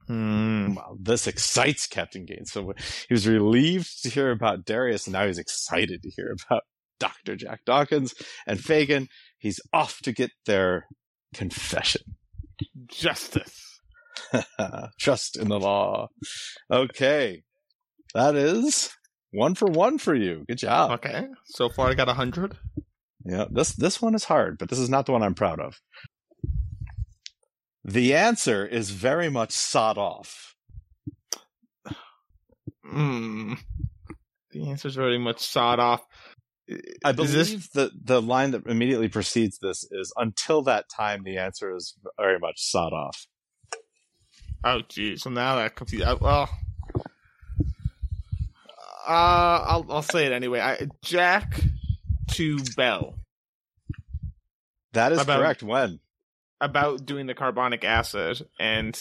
[0.08, 2.54] Wow, this excites Captain Gaines.
[2.54, 2.72] So
[3.10, 6.64] he was relieved to hear about Darius, and now he's excited to hear about
[7.00, 7.36] Dr.
[7.36, 8.14] Jack Dawkins
[8.46, 9.08] and Fagin.
[9.38, 10.86] He's off to get their
[11.34, 12.02] confession.
[12.88, 13.80] Justice.
[15.00, 16.08] Trust in the law.
[16.72, 17.44] Okay.
[18.14, 18.90] That is
[19.32, 20.46] one for one for you.
[20.48, 20.92] Good job.
[20.92, 21.28] Okay.
[21.46, 22.58] So far, I got a hundred.
[23.26, 25.80] Yeah, this this one is hard, but this is not the one I'm proud of.
[27.84, 30.56] The answer is very much sawed off.
[32.86, 33.56] Hmm.
[34.52, 36.04] The answer is very much sawed off.
[37.04, 41.38] I believe this- that the line that immediately precedes this is until that time the
[41.38, 43.28] answer is very much sawed off.
[44.64, 45.22] Oh, geez.
[45.24, 45.94] So now that comes.
[45.94, 46.50] Uh, well,
[49.08, 49.12] uh,
[49.66, 50.60] I'll I'll say it anyway.
[50.60, 51.62] I, Jack
[52.32, 53.18] to Belle
[54.94, 55.64] That is About- correct.
[55.64, 56.00] When?
[56.60, 59.00] about doing the carbonic acid, and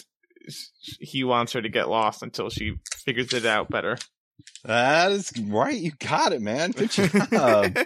[1.01, 3.97] he wants her to get lost until she figures it out better.
[4.64, 5.77] That is right.
[5.77, 6.72] You got it, man.
[6.72, 6.90] Good
[7.31, 7.77] job.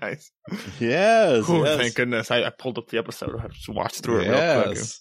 [0.00, 0.30] nice.
[0.78, 1.44] yes.
[1.48, 1.78] Oh, yes.
[1.78, 2.30] thank goodness.
[2.30, 3.40] I, I pulled up the episode.
[3.40, 4.76] I just watched through it real quick.
[4.76, 5.00] Yes.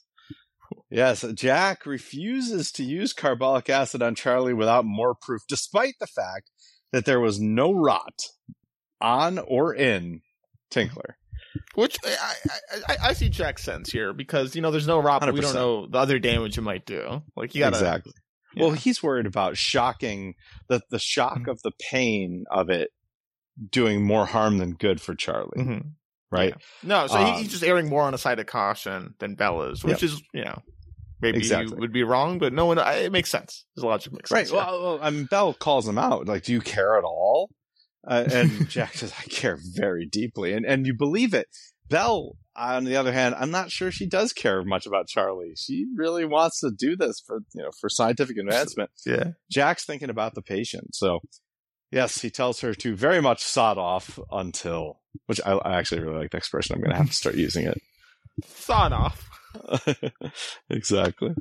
[0.89, 6.49] Yes, Jack refuses to use carbolic acid on Charlie without more proof, despite the fact
[6.91, 8.27] that there was no rot
[9.01, 10.21] on or in
[10.69, 11.17] Tinkler.
[11.75, 15.21] Which I, I, I, I see Jack's sense here because you know there's no rot,
[15.21, 17.21] but we don't know the other damage it might do.
[17.35, 18.13] Like you gotta exactly.
[18.57, 18.65] Yeah.
[18.65, 20.35] Well, he's worried about shocking
[20.67, 21.51] the the shock Mhm.
[21.51, 22.91] of the pain of it
[23.71, 25.91] doing more harm than good for Charlie, Mhm.
[26.31, 26.53] right?
[26.83, 30.03] No, so Um, he's just erring more on the side of caution than Bella's, which
[30.03, 30.61] is you know
[31.21, 31.73] maybe Exactly.
[31.75, 33.65] you would be wrong, but no one I, it makes sense.
[33.75, 34.45] His logic makes Right.
[34.47, 34.51] sense.
[34.55, 36.27] Well, well, I mean, Belle calls him out.
[36.27, 37.49] Like, do you care at all?
[38.07, 40.53] Uh, and Jack says, I care very deeply.
[40.53, 41.47] And, and you believe it.
[41.89, 45.53] Belle, on the other hand, I'm not sure she does care much about Charlie.
[45.55, 48.89] She really wants to do this for, you know, for scientific advancement.
[49.05, 49.31] yeah.
[49.51, 50.95] Jack's thinking about the patient.
[50.95, 51.19] So,
[51.91, 56.19] yes, he tells her to very much sod off until, which I, I actually really
[56.19, 56.75] like the expression.
[56.75, 57.79] I'm going to have to start using it.
[58.45, 59.29] Sawed off.
[60.69, 61.35] exactly.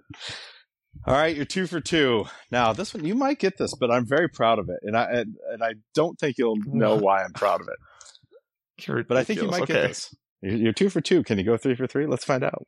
[1.06, 2.24] All right, you're two for two.
[2.50, 5.04] Now, this one you might get this, but I'm very proud of it, and I
[5.04, 7.76] and, and I don't think you'll know why I'm proud of it.
[9.08, 9.70] But I think you might ridiculous.
[9.82, 10.14] get this.
[10.42, 11.22] You're, two for two.
[11.22, 12.06] Can you go three for three?
[12.06, 12.66] Let's find out.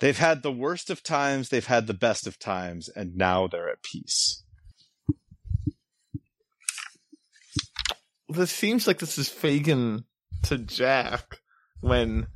[0.00, 1.48] They've had the worst of times.
[1.48, 4.42] They've had the best of times, and now they're at peace.
[8.28, 10.04] This seems like this is Fagin
[10.44, 11.38] to Jack
[11.80, 12.26] when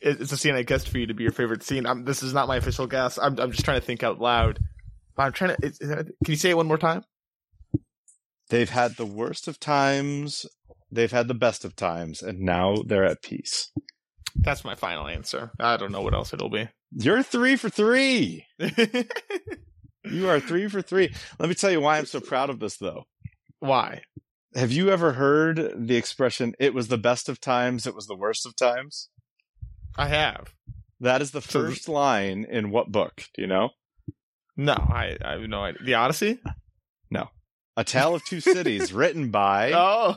[0.00, 1.86] it's a scene I guessed for you to be your favorite scene.
[1.86, 3.18] I'm, this is not my official guess.
[3.18, 4.58] I'm, I'm just trying to think out loud.
[5.16, 5.66] But I'm trying to.
[5.66, 7.04] Is, is can you say it one more time?
[8.48, 10.46] They've had the worst of times.
[10.90, 13.72] They've had the best of times, and now they're at peace.
[14.36, 15.50] That's my final answer.
[15.58, 16.68] I don't know what else it'll be.
[16.92, 18.46] You're three for three.
[20.04, 21.12] You are three for three.
[21.40, 23.04] Let me tell you why I'm so proud of this, though.
[23.58, 24.02] Why?
[24.54, 28.14] Have you ever heard the expression, it was the best of times, it was the
[28.14, 29.08] worst of times?
[29.96, 30.54] I have.
[31.00, 33.24] That is the So- first line in what book?
[33.34, 33.70] Do you know?
[34.56, 35.82] No, I, I have no idea.
[35.84, 36.38] The Odyssey?
[37.10, 37.30] No.
[37.76, 40.16] A Tale of Two Cities, written by Oh,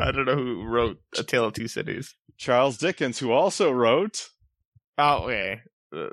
[0.00, 2.14] I don't know who wrote A Tale of Two Cities.
[2.38, 4.28] Charles Dickens, who also wrote
[4.98, 5.60] Oh, okay.
[5.94, 6.08] Uh,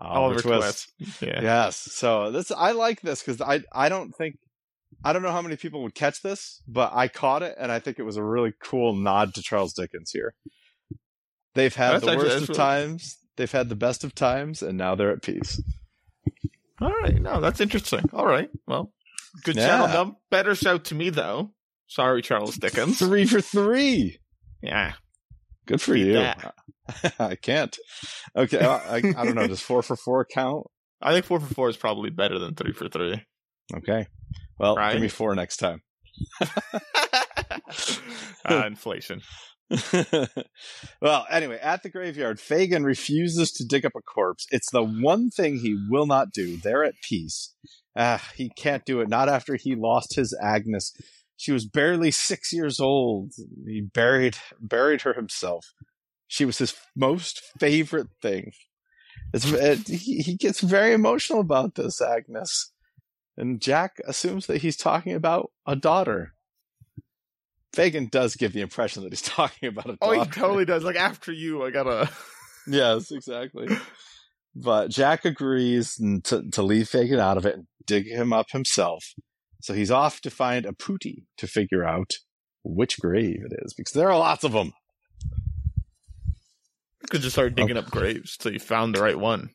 [0.00, 0.92] Oliver, Twist.
[1.20, 1.40] Yeah.
[1.42, 1.76] Yes.
[1.76, 4.36] So this, I like this because I, I don't think,
[5.04, 7.78] I don't know how many people would catch this, but I caught it, and I
[7.78, 10.34] think it was a really cool nod to Charles Dickens here.
[11.54, 14.62] They've had That's the actually- worst of really- times, they've had the best of times,
[14.62, 15.60] and now they're at peace.
[16.80, 17.20] All right.
[17.20, 18.04] No, that's interesting.
[18.12, 18.48] All right.
[18.66, 18.92] Well,
[19.44, 19.66] good Yeah.
[19.66, 20.16] shout, Dumb.
[20.30, 21.52] Better shout to me, though.
[21.88, 22.98] Sorry, Charles Dickens.
[22.98, 24.18] Three for three.
[24.62, 24.92] Yeah.
[25.66, 26.18] Good for you.
[27.18, 27.76] I can't.
[28.36, 29.46] Okay, I, I, I don't know.
[29.46, 30.66] Does four for four count?
[31.02, 33.22] I think four for four is probably better than three for three.
[33.74, 34.06] Okay.
[34.58, 34.92] Well, Right.
[34.92, 35.82] give me four next time.
[38.44, 39.20] uh, inflation.
[41.02, 44.46] well, anyway, at the graveyard, Fagin refuses to dig up a corpse.
[44.50, 46.56] It's the one thing he will not do.
[46.56, 47.54] They're at peace.
[47.96, 49.08] Ah, he can't do it.
[49.08, 50.92] Not after he lost his Agnes.
[51.38, 53.32] She was barely six years old.
[53.64, 55.64] He buried buried her himself.
[56.26, 58.52] She was his most favorite thing.
[59.32, 62.72] It, he, he gets very emotional about this, Agnes.
[63.36, 66.34] And Jack assumes that he's talking about a daughter.
[67.72, 70.82] Fagin does give the impression that he's talking about a Oh, he totally does.
[70.82, 72.10] Like, after you, I gotta.
[72.70, 73.66] Yes, exactly.
[74.54, 79.14] But Jack agrees to, to leave Fagin out of it and dig him up himself.
[79.60, 82.12] So he's off to find Aputi to figure out
[82.64, 84.72] which grave it is because there are lots of them.
[87.10, 89.50] could just start digging up graves till you found the right one.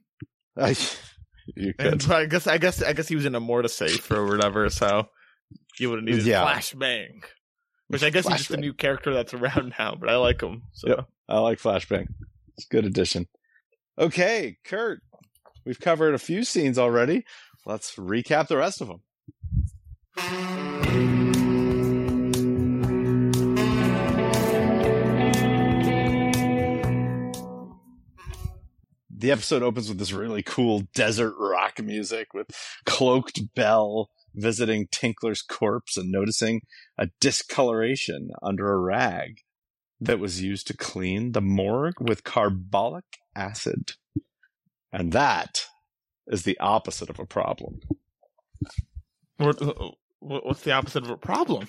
[0.58, 0.76] I,
[1.56, 2.04] you could.
[2.04, 4.70] And I guess I guess I guess he was in a mortar safe or whatever,
[4.70, 5.08] so
[5.80, 6.44] you would have needed Yeah.
[6.46, 7.24] flashbang.
[7.88, 10.64] Which I guess he's just a new character that's around now, but I like him.
[10.74, 11.06] So Yep.
[11.30, 12.08] I like Flashbang.
[12.58, 13.28] It's a good addition.
[14.00, 15.02] Okay, Kirt,
[15.66, 17.24] we've covered a few scenes already.
[17.66, 19.04] Let's recap the rest of them.
[20.16, 20.26] The
[29.24, 32.48] episode opens with this really cool desert rock music with
[32.86, 36.62] cloaked Belle visiting Tinkler's corpse and noticing
[36.96, 39.40] a discoloration under a rag
[40.00, 43.94] that was used to clean the morgue with carbolic acid.
[44.92, 45.66] And that
[46.28, 47.80] is the opposite of a problem.
[50.24, 51.68] What's the opposite of a problem?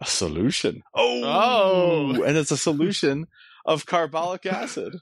[0.00, 0.82] A solution.
[0.94, 2.22] Oh, Oh.
[2.22, 3.26] and it's a solution
[3.66, 4.96] of carbolic acid.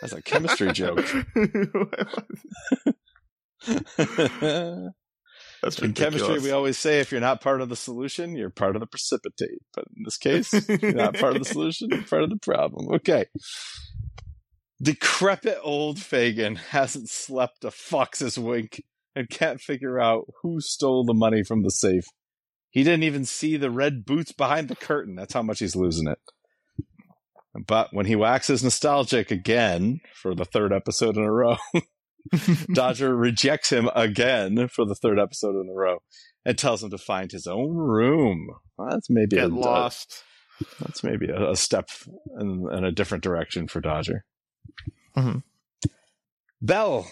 [0.00, 1.04] That's a chemistry joke.
[5.62, 8.74] That's In chemistry, we always say if you're not part of the solution, you're part
[8.74, 9.60] of the precipitate.
[9.74, 12.88] But in this case, you're not part of the solution, you're part of the problem.
[12.96, 13.26] Okay.
[14.82, 18.82] Decrepit old Fagin hasn't slept a fox's wink
[19.14, 22.04] and can't figure out who stole the money from the safe.
[22.70, 25.14] He didn't even see the red boots behind the curtain.
[25.14, 26.18] That's how much he's losing it.
[27.66, 31.56] But when he waxes nostalgic again for the third episode in a row,
[32.72, 35.98] Dodger rejects him again for the third episode in a row
[36.46, 38.46] and tells him to find his own room.
[38.78, 40.22] Well, that's maybe Get a, lost.
[40.80, 41.88] that's maybe a, a step
[42.38, 44.24] in, in a different direction for Dodger.
[45.16, 45.42] Mhm.
[46.62, 47.10] Belle,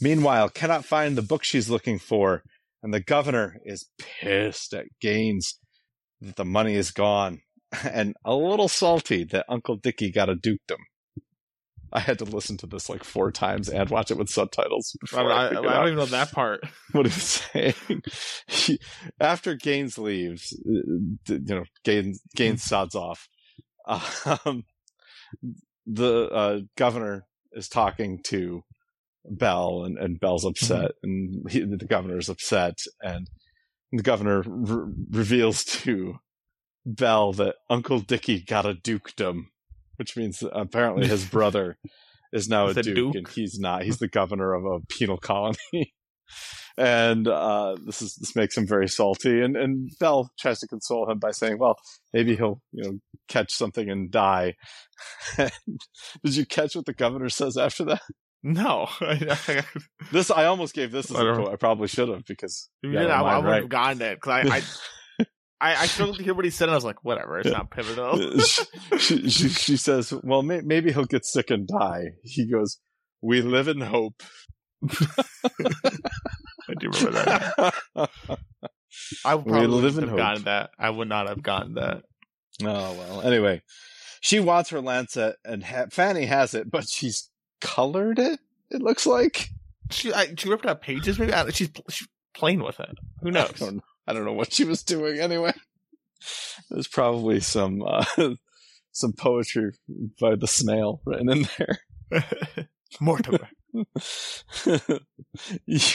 [0.00, 2.42] meanwhile, cannot find the book she's looking for,
[2.82, 5.58] and the governor is pissed at Gaines
[6.20, 7.40] that the money is gone,
[7.90, 10.80] and a little salty that Uncle Dickie got a dukedom.
[11.92, 14.96] I had to listen to this like four times and watch it with subtitles.
[15.12, 16.60] I, I, I, don't out even know that part.
[16.92, 18.02] what he was saying.
[18.46, 18.78] He,
[19.18, 23.28] after Gaines leaves, uh, you know, Gaines, Gaines sods off.
[23.86, 24.64] Um,
[25.84, 28.62] the uh, governor is talking to
[29.30, 33.28] Belle, and, and Belle's upset, and he, the governor's upset, and
[33.92, 36.16] the governor re- reveals to
[36.84, 39.50] Belle that Uncle Dickie got a dukedom,
[39.96, 41.78] which means apparently his brother
[42.32, 43.14] is now a duke, duke?
[43.14, 43.84] and he's not.
[43.84, 45.94] He's the governor of a penal colony.
[46.76, 51.10] And uh, this is this makes him very salty, and and Belle tries to console
[51.10, 51.76] him by saying, "Well,
[52.12, 54.54] maybe he'll you know catch something and die."
[55.36, 58.02] Did you catch what the governor says after that?
[58.42, 58.88] No,
[60.12, 61.52] This I almost gave this as a quote.
[61.52, 63.60] I probably should have because you Yeah, did, I, I I wouldn't right?
[63.62, 65.24] have gotten it because I, I,
[65.60, 66.64] I, I struggled to hear what he said.
[66.68, 68.18] and I was like, whatever, it's not pivotal.
[68.18, 68.64] Uh, she,
[68.98, 72.78] she, she, she says, "Well, may, maybe he'll get sick and die." He goes,
[73.20, 74.22] "We live in hope."
[74.82, 78.08] I do remember that.
[79.24, 80.16] I would probably in have hope.
[80.18, 80.70] gotten that.
[80.78, 82.02] I would not have gotten that.
[82.62, 83.22] Oh well.
[83.22, 83.62] Anyway,
[84.20, 87.29] she wants her lancet, and ha- Fanny has it, but she's
[87.60, 88.40] colored it.
[88.70, 89.50] It looks like.
[89.90, 91.18] She, I, she ripped out pages.
[91.18, 92.98] Maybe I, she's she's playing with it.
[93.22, 93.52] Who I knows?
[93.52, 95.52] don't, I don't know what she was doing anyway.
[96.70, 98.04] There's probably some uh,
[98.92, 99.72] some poetry
[100.20, 101.78] by the snail written in there.
[103.00, 103.48] Mortimer.
[103.72, 103.86] you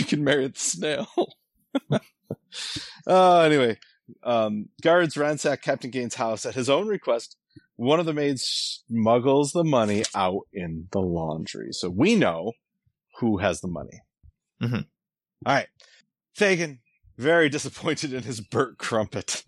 [0.05, 1.07] can marry the snail.
[3.07, 3.77] uh, anyway,
[4.23, 7.37] um, guards ransack Captain Gaines' house at his own request.
[7.77, 11.69] One of the maids smuggles the money out in the laundry.
[11.71, 12.53] So we know
[13.19, 14.01] who has the money.
[14.61, 14.85] Mhm.
[15.45, 15.67] All right.
[16.33, 16.79] Fagin,
[17.17, 19.43] very disappointed in his burnt crumpet.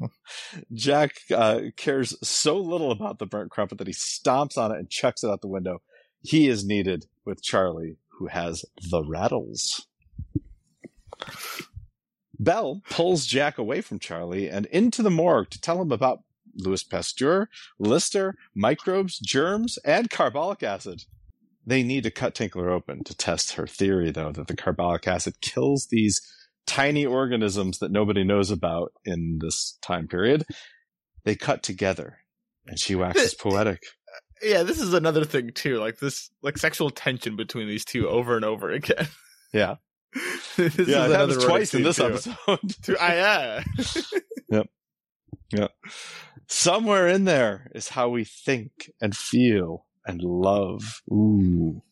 [0.72, 4.88] Jack uh, cares so little about the burnt crumpet that he stomps on it and
[4.90, 5.82] chucks it out the window.
[6.22, 9.86] He is needed with Charlie, who has the rattles.
[12.38, 16.20] Belle pulls Jack away from Charlie and into the morgue to tell him about
[16.56, 21.04] Louis Pasteur, Lister, microbes, germs, and carbolic acid.
[21.64, 25.40] They need to cut Tinkler open to test her theory, though, that the carbolic acid
[25.40, 26.20] kills these
[26.66, 30.44] tiny organisms that nobody knows about in this time period.
[31.24, 32.18] They cut together,
[32.66, 33.82] and she waxes poetic.
[33.82, 35.78] Uh, yeah, this is another thing too.
[35.78, 39.06] Like this, like sexual tension between these two over and over again.
[39.52, 39.76] Yeah.
[40.56, 42.04] this yeah, it another happens twice in this too.
[42.04, 42.96] episode.
[43.00, 43.62] I,
[44.50, 44.62] ah,
[45.52, 45.68] yeah.
[46.52, 51.00] Somewhere in there is how we think and feel and love.
[51.10, 51.82] Ooh.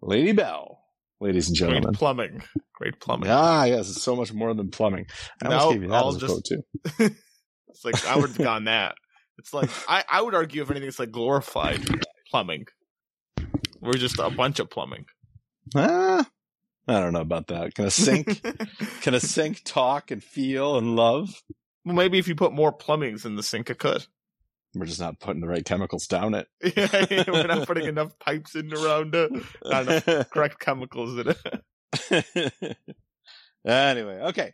[0.00, 0.78] Lady Belle,
[1.20, 1.94] ladies and Great gentlemen.
[1.94, 2.42] plumbing.
[2.72, 3.28] Great plumbing.
[3.30, 5.06] Ah, yes, it's so much more than plumbing.
[5.42, 7.14] I almost No, gave you that I'll as a just- quote, too.
[7.68, 8.94] It's like I would have gone that.
[9.38, 11.80] It's like I, I would argue if anything, it's like glorified
[12.30, 12.66] plumbing.
[13.80, 15.04] We're just a bunch of plumbing.
[15.74, 16.26] Ah,
[16.88, 17.74] I don't know about that.
[17.74, 18.40] Can a sink,
[19.02, 21.42] can a sink talk and feel and love?
[21.86, 24.04] Well, maybe if you put more plumbings in the sink, it could.
[24.74, 26.48] We're just not putting the right chemicals down it.
[26.76, 29.30] Yeah, we're not putting enough pipes in around it.
[29.64, 31.34] Not enough correct chemicals in
[32.10, 32.76] it.
[33.64, 34.52] anyway, okay.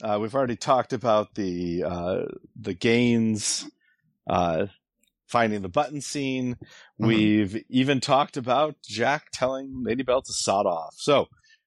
[0.00, 2.22] Uh, we've already talked about the uh,
[2.54, 3.68] the Gaines,
[4.28, 4.66] uh,
[5.26, 6.54] finding the button scene.
[7.00, 7.06] Mhm.
[7.06, 10.94] We've even talked about Jack telling Lady Belle to sod off.
[10.98, 11.26] So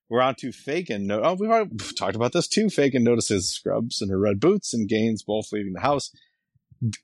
[0.10, 1.06] we're on to Fagin.
[1.06, 2.69] No, oh, we've already talked about this too.
[2.69, 6.12] Fagin notices scrubs in her red boots and Gaines both leaving the house.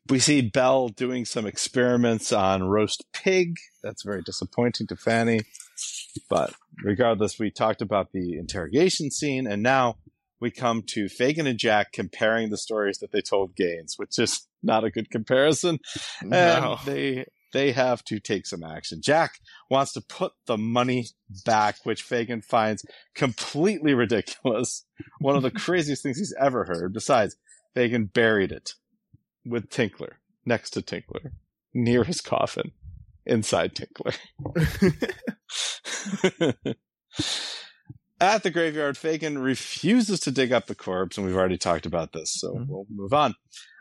[0.09, 3.55] We see Belle doing some experiments on roast pig.
[3.83, 5.41] That's very disappointing to Fanny.
[6.29, 9.97] But regardless, we talked about the interrogation scene, and now
[10.39, 14.47] we come to Fagin and Jack comparing the stories that they told Gaines, which is
[14.63, 15.79] not a good comparison.
[16.21, 16.79] And No.
[16.85, 17.25] they
[17.55, 18.99] they have to take some action.
[19.01, 19.39] Jack
[19.69, 21.05] wants to put the money
[21.45, 22.85] back, which Fagin finds
[23.15, 24.83] completely ridiculous.
[25.19, 26.93] One of the craziest things he's ever heard.
[26.93, 27.37] Besides,
[27.73, 28.73] Fagin buried it
[29.45, 31.31] with Tinkler next to Tinkler
[31.73, 32.71] near his coffin.
[33.25, 34.13] inside Tinkler.
[38.21, 42.13] At the graveyard, Fagin refuses to dig up the corpse, and we've already talked about
[42.13, 42.67] this, so Mhm.
[42.67, 43.35] we'll move on.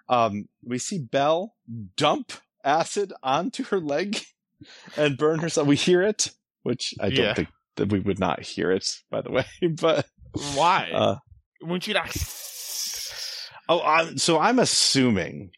[0.08, 1.54] Um, we see Belle
[1.96, 2.32] dump
[2.64, 4.18] acid onto her leg
[4.96, 5.66] and burn herself.
[5.68, 6.30] We hear it,
[6.62, 7.34] which I don't Yeah.
[7.34, 9.44] think that we would not hear it, by the way.
[9.80, 10.06] But
[10.54, 10.90] Why?
[10.92, 11.16] uh,
[11.62, 12.14] Wouldn't you like?
[13.68, 15.50] oh, I'm, so I'm assuming,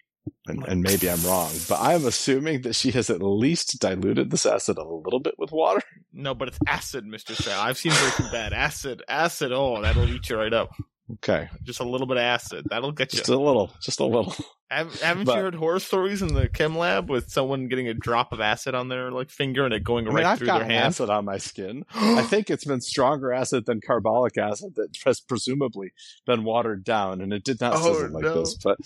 [0.46, 4.46] and, and maybe I'm wrong, but I'm assuming that she has at least diluted this
[4.46, 5.82] acid a little bit with water.
[6.12, 7.61] No, but it's acid, Mister Sal.
[7.61, 8.52] I've seen Breaking Bad.
[8.52, 9.52] Acid, acid.
[9.52, 10.70] Oh, that'll eat you right up.
[11.14, 12.66] Okay, Just a little bit of acid.
[12.68, 13.18] That'll get you.
[13.18, 14.34] just a little, just a little.
[14.68, 17.94] Have, haven't but- you heard horror stories in the chem lab with someone getting a
[17.94, 20.48] drop of acid on their like finger and it going I mean, right I've through
[20.48, 20.86] their hand?
[20.86, 21.84] acid on my skin.
[21.94, 25.92] I think it's been stronger acid than carbolic acid that has presumably
[26.26, 28.40] been watered down, and it did not Oh, sizzle like no.
[28.40, 28.57] this.
[28.57, 28.78] But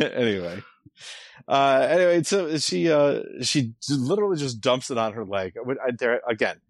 [0.00, 0.62] anyway,
[1.46, 5.52] uh, anyway, so she uh, she literally just dumps it on her leg.
[5.58, 6.62] I- There again,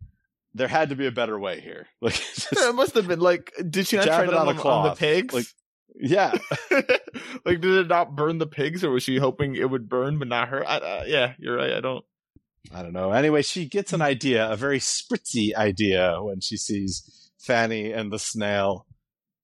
[0.57, 1.87] there had to be a better way here.
[2.01, 4.85] Like, just- it must have been like, did she not try it on on, on
[4.91, 5.35] the pigs?
[5.35, 5.47] Like-
[5.99, 6.33] yeah,
[7.45, 10.29] like, did it not burn the pigs, or was she hoping it would burn but
[10.29, 10.67] not her?
[10.67, 11.73] I, uh, yeah, you're right.
[11.73, 12.05] I don't.
[12.75, 13.13] I don't know.
[13.13, 18.19] Anyway, she gets an idea, a very spritzy idea, when she sees Fanny and the
[18.19, 18.87] snail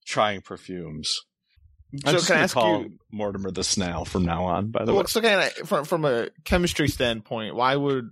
[0.04, 1.22] trying perfumes.
[2.04, 2.98] I'm So just can I ask call you?
[3.10, 4.70] Mortimer the snail from now on.
[4.72, 8.10] By the way, Well, so can I, from from a chemistry standpoint, why would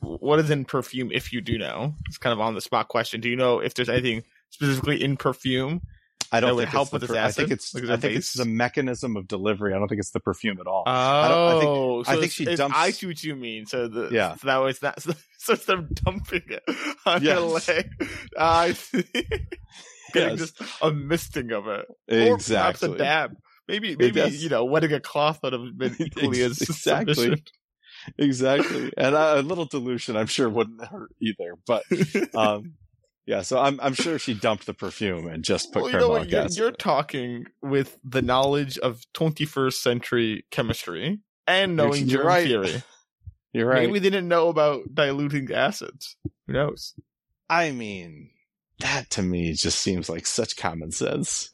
[0.00, 1.10] what is in perfume?
[1.12, 3.20] If you do know, it's kind of on the spot question.
[3.20, 5.82] Do you know if there's anything specifically in perfume?
[6.32, 8.14] I don't that would think help with this per- I think it's Like, I think
[8.16, 9.74] it's the mechanism of delivery.
[9.74, 10.84] I don't think it's the perfume at all.
[10.86, 10.92] Oh,
[11.28, 13.66] don't- I think- oh, so I think she dumps- I see what you mean.
[13.66, 14.36] So the Yeah.
[14.36, 16.62] so that was not so, so it's them dumping it
[17.04, 17.34] on Yes.
[17.66, 17.90] her leg.
[18.38, 19.04] I see.
[20.12, 20.38] Getting Yes.
[20.38, 21.96] just a misting of it, or
[22.38, 22.92] perhaps exactly.
[22.94, 23.36] a dab.
[23.68, 27.14] Maybe maybe you know wetting a cloth would have been equally as Exactly.
[27.14, 27.50] sufficient.
[28.18, 28.92] Exactly.
[28.96, 31.54] And a little dilution, I'm sure, wouldn't hurt either.
[31.66, 31.84] But
[32.34, 32.74] um,
[33.26, 36.08] yeah, so I'm I'm sure she dumped the perfume and just put well, you know
[36.08, 42.46] what, you're, you're talking with the knowledge of 21st century chemistry and knowing germ right.
[42.46, 42.82] theory.
[43.52, 43.88] You're right.
[43.88, 46.16] Maybe they didn't know about diluting acids.
[46.46, 46.94] Who knows?
[47.48, 48.30] I mean,
[48.78, 51.50] that to me just seems like such common sense.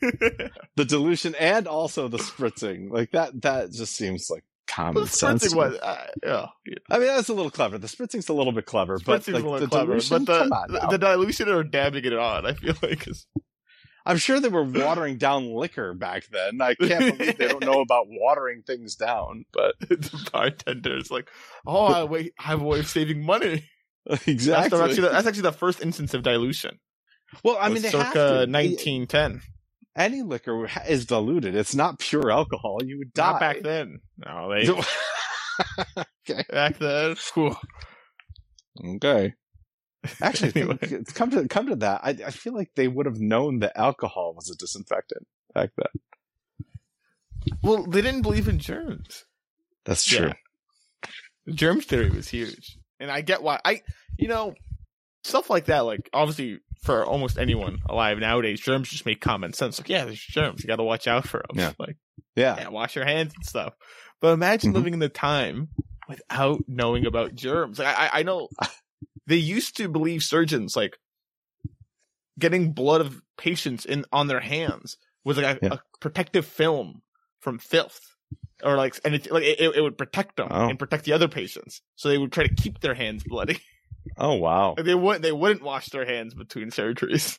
[0.00, 5.54] the dilution and also the spritzing, like that, that just seems like common Well, sense.
[5.54, 6.74] was, uh, yeah, yeah.
[6.90, 7.78] I mean, that's a little clever.
[7.78, 10.86] The spritzing's a little bit clever, but like, a little the clever, dilution, but the,
[10.90, 13.26] the, dilution or dabbing it on, I feel like is
[14.08, 16.62] I'm sure they were watering down liquor back then.
[16.62, 21.28] I can't believe they don't know about watering things down, but the bartender is like,
[21.66, 23.64] oh, I wait, I have a way of saving money.
[24.26, 24.46] exactly.
[24.46, 26.78] That's, actually, the, that's actually the first instance of dilution.
[27.44, 28.50] well, I mean, mean, they have circa to.
[28.50, 29.42] 1910.
[29.98, 31.56] Any liquor is diluted.
[31.56, 32.78] It's not pure alcohol.
[32.84, 33.32] You would die.
[33.32, 33.98] Not back then.
[34.16, 34.70] No, they
[36.30, 36.44] okay.
[36.50, 37.16] back then.
[37.34, 37.56] whew.
[38.94, 39.34] Okay.
[40.22, 40.78] Actually, Anyway.
[41.14, 44.34] come to come to that, I, I feel like they would have known that alcohol
[44.36, 46.68] was a disinfectant back then.
[47.62, 49.24] Well, they didn't believe in germs.
[49.84, 50.32] That's true.
[51.46, 53.58] The germ theory was huge, and I get why.
[53.64, 53.82] I,
[54.16, 54.54] you know,
[55.24, 55.80] stuff like that.
[55.80, 59.78] Like obviously, for almost anyone alive nowadays, germs just make common sense.
[59.80, 60.62] Like, yeah, there's germs.
[60.62, 61.58] You got to watch out for them.
[61.58, 61.72] Yeah.
[61.78, 61.96] Like,
[62.36, 62.56] Yeah.
[62.58, 63.74] yeah, wash your hands and stuff.
[64.20, 64.74] But imagine Mhm.
[64.76, 65.68] living in the time
[66.08, 67.78] without knowing about germs.
[67.78, 68.48] Like, I, I- I know
[69.26, 70.96] they used to believe surgeons like
[72.38, 75.72] getting blood of patients in on their hands was like a, Yeah.
[75.74, 77.02] a protective film
[77.40, 78.00] from filth,
[78.62, 80.68] or like, and it like it, it would protect them Oh.
[80.68, 81.82] and protect the other patients.
[81.96, 83.60] So they would try to keep their hands bloody.
[84.16, 84.74] Oh wow.
[84.76, 87.38] They wouldn't they wouldn't wash their hands between surgeries.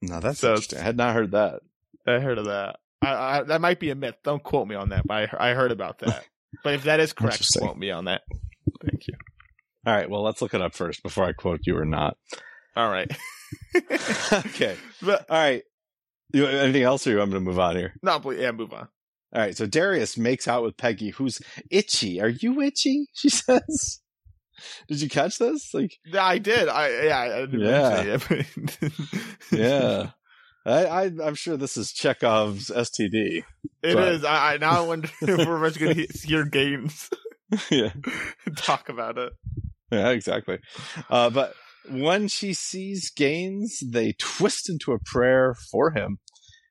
[0.00, 0.78] No, that's So- interesting.
[0.78, 1.60] I had not heard that.
[2.06, 2.76] I heard of that.
[3.02, 4.16] I, I, that might be a myth.
[4.24, 6.24] Don't quote me on that, but I, I heard about that.
[6.64, 8.22] but if that is correct, quote me on that.
[8.84, 9.14] Thank you.
[9.86, 10.08] All right.
[10.08, 12.16] Well, let's look it up first before I quote you or not.
[12.76, 13.10] All right.
[14.32, 14.76] okay.
[15.02, 15.62] but All right.
[16.32, 17.94] You, anything else, or you want me to move on here?
[18.02, 18.88] no, please, yeah, move on.
[19.34, 19.56] All right.
[19.56, 21.40] So Darius makes out with Peggy, who's
[21.70, 22.20] itchy.
[22.20, 23.06] Are you itchy?
[23.14, 24.00] She says.
[24.88, 25.72] Did you catch this?
[25.74, 26.68] Like, Yeah, I did.
[26.68, 28.18] I yeah, I didn't Yeah.
[28.30, 28.92] it,
[29.52, 30.10] yeah.
[30.66, 33.42] I, I, I'm sure this is Chekhov's STD.
[33.82, 34.24] It But- is.
[34.24, 37.08] I, I now I wonder if we're going to hear Gaines
[37.70, 37.92] yeah.
[38.56, 39.32] talk about it.
[39.90, 40.58] Yeah, exactly.
[41.08, 41.54] Uh, but
[41.88, 46.18] when she sees Gaines, they twist into a prayer for him.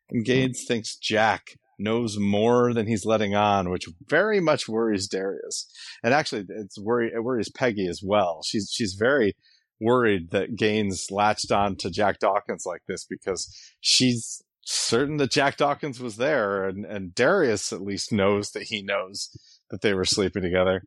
[0.10, 1.48] And Gaines thinks Jack
[1.80, 5.70] knows more than he's letting on, which very much worries Darius.
[6.04, 8.42] And actually, it's worry it worries Peggy as well.
[8.44, 9.36] She's she's very
[9.80, 15.58] worried that Gaines latched on to Jack Dawkins like this because she's certain that Jack
[15.58, 19.30] Dawkins was there, and and Darius at least knows that he knows
[19.70, 20.84] that they were sleeping together.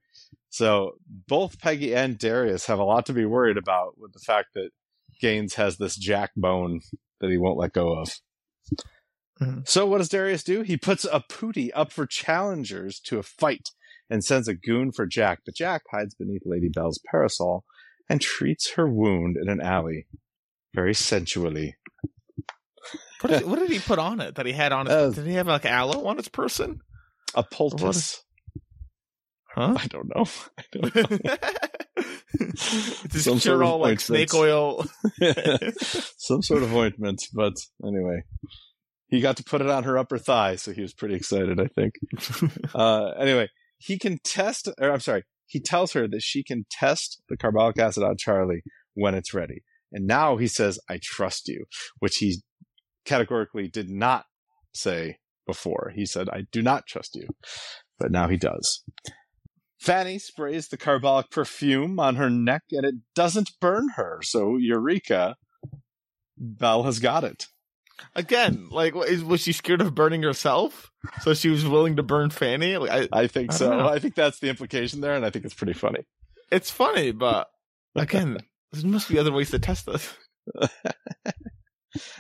[0.51, 0.93] So
[1.28, 4.70] both Peggy and Darius have a lot to be worried about with the fact that
[5.20, 6.80] Gaines has this jack bone
[7.20, 8.16] that he won't let go of.
[9.41, 9.66] Mhm.
[9.68, 10.62] So what does Darius do?
[10.62, 13.70] He puts Aputi up for challengers to a fight
[14.11, 17.64] and sends a goon for Jack, but Jack hides beneath Lady Belle's parasol
[18.09, 20.07] and treats her wound in an alley
[20.74, 21.76] very sensually.
[23.20, 24.95] What did, what did he put on it that he had on his?
[24.95, 26.80] Uh, did he have like aloe on his person?
[27.34, 28.22] A poultice.
[29.55, 29.76] Huh?
[29.78, 30.24] I don't know.
[30.59, 31.36] I don't know.
[33.12, 34.01] his Some sort of all like ointment.
[34.01, 34.84] snake oil.
[36.18, 37.55] Some sort of ointment, but
[37.86, 38.22] anyway.
[39.11, 41.66] He got to put it on her upper thigh, so he was pretty excited, I
[41.66, 41.94] think.
[42.74, 43.48] Uh, anyway,
[43.78, 47.78] he can test, or I'm sorry, he tells her that she can test the carbolic
[47.78, 48.62] acid on Charlie
[48.94, 49.64] when it's ready.
[49.92, 51.64] And now he says, I trust you,
[51.98, 52.42] which he
[53.04, 54.26] categorically did not
[54.72, 55.92] say before.
[55.94, 57.26] He said, I do not trust you.
[57.98, 58.84] But now he does.
[59.80, 64.20] Fanny sprays the carbolic perfume on her neck and it doesn't burn her.
[64.22, 65.36] So, Eureka,
[66.36, 67.46] Belle has got it.
[68.14, 70.90] Again, like, is, was she scared of burning herself?
[71.22, 72.76] So she was willing to burn Fanny.
[72.76, 73.76] Like, I, I think I so.
[73.76, 73.88] know.
[73.88, 76.05] I think that's the implication there, and I think it's pretty funny.
[76.51, 77.48] it's funny, but
[77.94, 78.38] again,
[78.72, 80.12] there must be other ways to test this.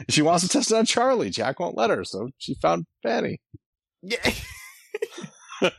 [0.08, 1.30] She wants to test it on Charlie.
[1.30, 3.40] Jack won't let her, so she found Fanny.
[4.02, 4.32] Yeah.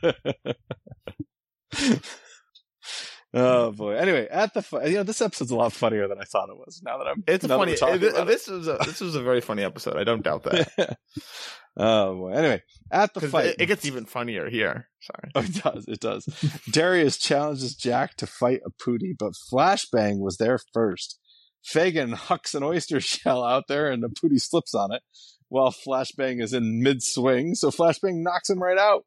[3.34, 3.92] oh boy.
[3.94, 6.80] Anyway, at the you know this episode's a lot funnier than I thought it was.
[6.84, 7.72] Now that I'm It's now funny.
[7.72, 9.96] it- this was a this was a very funny episode.
[9.96, 10.98] I don't doubt that
[11.76, 12.32] oh boy.
[12.32, 14.88] Anyway, at the fight, it, it gets even funnier here.
[15.00, 15.30] Sorry.
[15.34, 15.84] Oh, it does.
[15.88, 16.26] It does.
[16.70, 21.18] Darius challenges Jack to fight Aputi, but Flashbang was there first.
[21.64, 25.02] Fagin hucks an oyster shell out there, and the Pootie slips on it,
[25.48, 27.54] while Flashbang is in mid swing.
[27.54, 29.04] So Flashbang knocks him right out.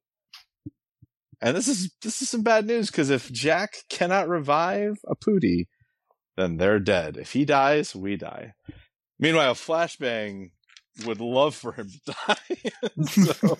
[1.41, 5.67] And this is this is some bad news because if Jack cannot revive Aputi,
[6.37, 7.17] then they're dead.
[7.17, 8.53] If he dies, we die.
[9.19, 10.51] Meanwhile, Flashbang
[11.05, 12.35] would love for him to die.
[13.05, 13.57] so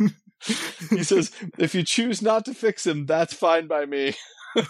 [0.90, 4.14] he says, if you choose not to fix him, that's fine by me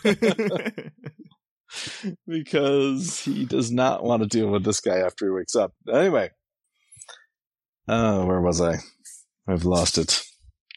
[2.27, 5.73] because he does not want to deal with this guy after he wakes up.
[5.91, 6.31] Anyway,
[7.87, 8.77] oh, where was I?
[9.47, 10.24] I've lost it.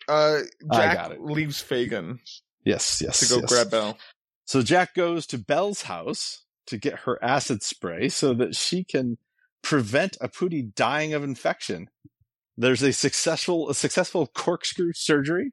[0.09, 0.41] Uh,
[0.73, 1.21] Jack got it.
[1.23, 2.19] leaves Fagin
[2.65, 3.21] Yes, yes.
[3.21, 3.49] to go yes.
[3.49, 3.99] grab Belle.
[4.47, 9.19] So Jack goes to Belle's house to get her acid spray so that she can
[9.63, 11.89] prevent Aputi dying of infection.
[12.57, 15.53] There's a successful a successful corkscrew surgery,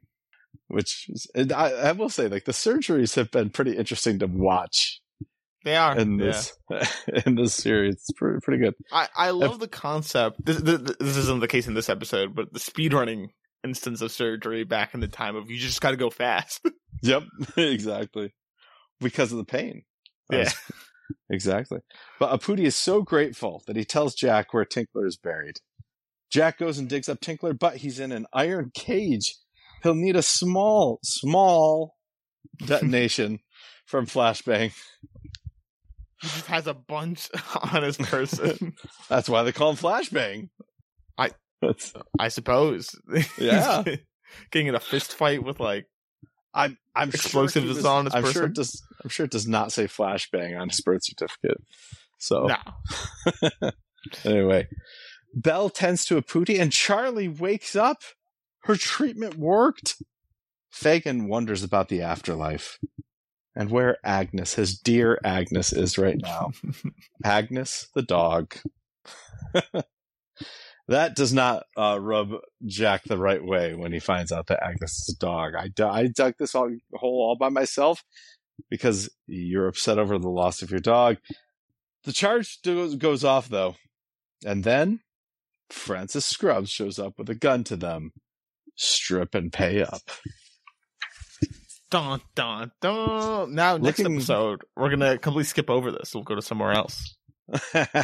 [0.68, 4.28] which is, and I, I will say, like the surgeries have been pretty interesting to
[4.28, 5.02] watch
[5.64, 5.98] They are.
[5.98, 6.26] in yeah.
[6.26, 6.58] this
[7.26, 7.96] in this series.
[7.96, 8.74] It's pretty pretty good.
[8.92, 10.44] I, I love the concept.
[10.46, 13.28] This, this, this isn't the case in this episode, but the speedrunning
[13.66, 16.62] instance of surgery back in the time of you just got to go fast.
[17.02, 17.24] Yep,
[17.58, 18.34] exactly.
[19.02, 19.84] Because of the pain.
[20.32, 20.50] Yeah.
[21.30, 21.80] exactly.
[22.20, 25.58] But Aputi is so grateful that he tells Jack where Tinkler is buried.
[26.32, 29.36] Jack goes and digs up Tinkler, but he's in an iron cage.
[29.84, 31.96] He'll need a small, small
[32.66, 33.40] detonation
[33.86, 34.72] from Flashbang.
[36.22, 37.30] he just has a bunch
[37.74, 38.74] on his person.
[39.10, 40.50] That's why they call him Flashbang.
[41.18, 41.32] I-
[41.62, 42.96] That's, I suppose.
[43.38, 43.84] Yeah.
[44.52, 45.86] Getting in a fist fight with like
[46.54, 48.46] I'm I'm Explosive sure he is was- on his I'm sure person?
[48.46, 48.84] it does.
[49.04, 51.62] I'm sure it does not say Flashbang on his birth certificate.
[52.20, 53.72] So no.
[54.24, 54.68] Anyway,
[55.34, 57.98] Belle tends to Aputi and Charlie wakes up.
[58.64, 59.96] Her treatment worked.
[60.72, 62.78] Fagin wonders about the afterlife
[63.56, 66.52] and where Agnes, his dear Agnes, is right now.
[67.24, 68.56] Agnes, the dog.
[70.88, 72.34] That does not uh, rub
[72.66, 75.54] Jack the right way when he finds out that Agnes is a dog.
[75.56, 78.04] I, I dug this all, hole all by myself
[78.70, 81.18] because you're upset over the loss of your dog.
[82.04, 83.76] The charge goes, goes off though,
[84.46, 85.00] and then
[85.72, 88.12] Francis Scrubs shows up with a gun to them.
[88.76, 90.02] Strip and pay up.
[91.92, 93.54] Dun dun dun.
[93.56, 96.14] Now next Looking- episode, we're gonna completely skip over this.
[96.14, 97.16] We'll go to somewhere else.
[97.48, 97.60] No,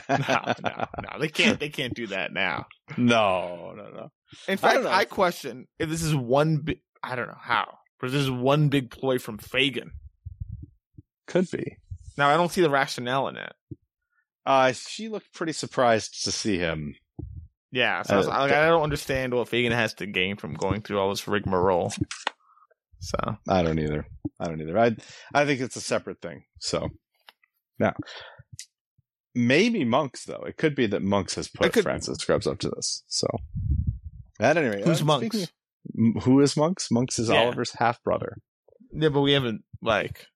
[0.09, 0.53] no,
[1.01, 1.19] no.
[1.19, 1.59] They can't.
[1.59, 2.65] They can't do that now.
[2.97, 4.11] no, no, no.
[4.47, 4.87] In fact, don't.
[4.87, 6.81] I, question if this is one big.
[7.03, 9.91] I don't know how, but this is one big ploy from Fagin.
[11.27, 11.77] Could be.
[12.17, 13.53] Now I don't see the rationale in it.
[14.45, 16.95] Uh, she looked pretty surprised to see him.
[17.71, 20.53] Yeah, so I, was, Uh, like, I don't understand what Fagin has to gain from
[20.53, 21.93] going through all this rigmarole.
[22.99, 23.17] So
[23.47, 24.05] I don't either.
[24.39, 24.77] I don't either.
[24.77, 24.95] I
[25.33, 26.43] I think it's a separate thing.
[26.59, 26.89] So
[27.79, 27.93] now,
[29.35, 30.43] maybe monks though.
[30.47, 33.03] It could be that monks has put could- Francis Scrubs up to this.
[33.07, 33.27] So
[34.39, 35.37] at any rate, who's uh, monks?
[35.37, 36.89] speaking- who is monks?
[36.91, 37.39] Monks is Yeah.
[37.41, 38.37] Oliver's half brother.
[38.93, 40.27] Yeah, but we haven't like.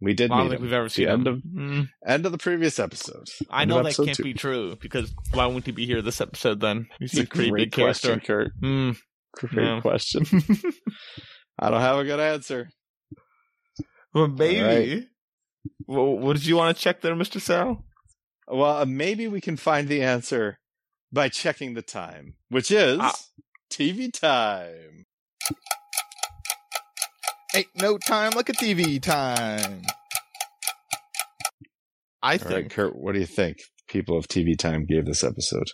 [0.00, 0.64] We did I don't meet think him.
[0.64, 1.34] we've ever seen end him.
[1.34, 3.26] of Mm, end of the previous episode.
[3.50, 4.22] I know that can't two.
[4.22, 6.86] be true because why wouldn't he be here this episode then?
[6.98, 8.08] He's It's a pretty great big character.
[8.16, 8.52] question, Kirt.
[8.62, 8.96] Mm,
[9.34, 9.80] Great Yeah.
[9.82, 10.24] question.
[11.58, 12.70] I don't have a good answer.
[14.14, 14.94] well, maybe.
[14.94, 15.04] right.
[15.86, 17.84] Well, what did you want to check there, Mister Sal?
[18.48, 20.58] Well, uh, maybe we can find the answer
[21.12, 23.14] by checking the time, which is Ah.
[23.70, 25.04] TV time.
[27.54, 29.82] Ain't no time like a TV time.
[32.22, 32.50] I All think.
[32.50, 35.66] right, Kirt, what do you think people of TV time gave this episode?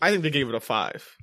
[0.00, 1.16] I think they gave it a five.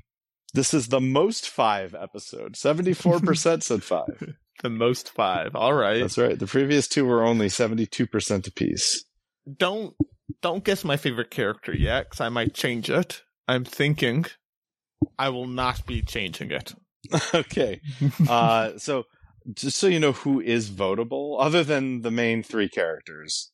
[0.53, 2.53] This is the most five episode.
[2.55, 4.35] 74% said five.
[4.61, 5.55] The most five.
[5.55, 6.01] All right.
[6.01, 6.37] That's right.
[6.37, 9.05] The previous two were only 72% apiece.
[9.57, 9.95] don't
[10.41, 13.23] don't guess my favorite character yet, because I might change it.
[13.47, 14.25] I'm thinking
[15.17, 16.73] I will not be changing it.
[17.33, 17.81] okay.
[18.27, 19.03] Uh, so,
[19.53, 23.51] just so you know who is votable, other than the main three characters,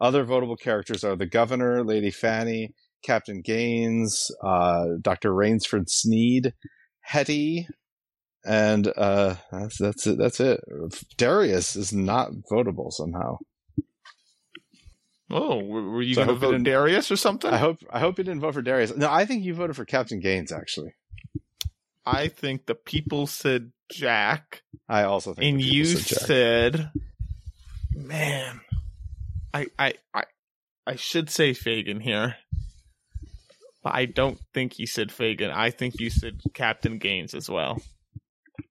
[0.00, 5.32] other votable characters are the governor, Lady Fanny, Captain Gaines, uh, Dr.
[5.32, 6.52] Rainsford Sneed,
[7.00, 7.68] Hetty,
[8.44, 10.18] and uh, that's that's it.
[10.18, 10.60] That's it.
[11.16, 13.38] Darius is not votable somehow.
[15.30, 17.50] Oh, were were you So going to vote Darius or something?
[17.50, 18.96] I hope I hope you didn't vote for Darius.
[18.96, 20.52] No, I think you voted for Captain Gaines.
[20.52, 20.94] Actually,
[22.06, 25.44] I think the people said Jack, I also think.
[25.44, 26.90] and you said said,
[27.94, 28.60] "Man,
[29.52, 30.24] I, I, I,
[30.86, 32.36] I should say Fagin here,
[33.82, 35.50] but I don't think he said Fagin.
[35.50, 37.82] I think you said Captain Gaines as well.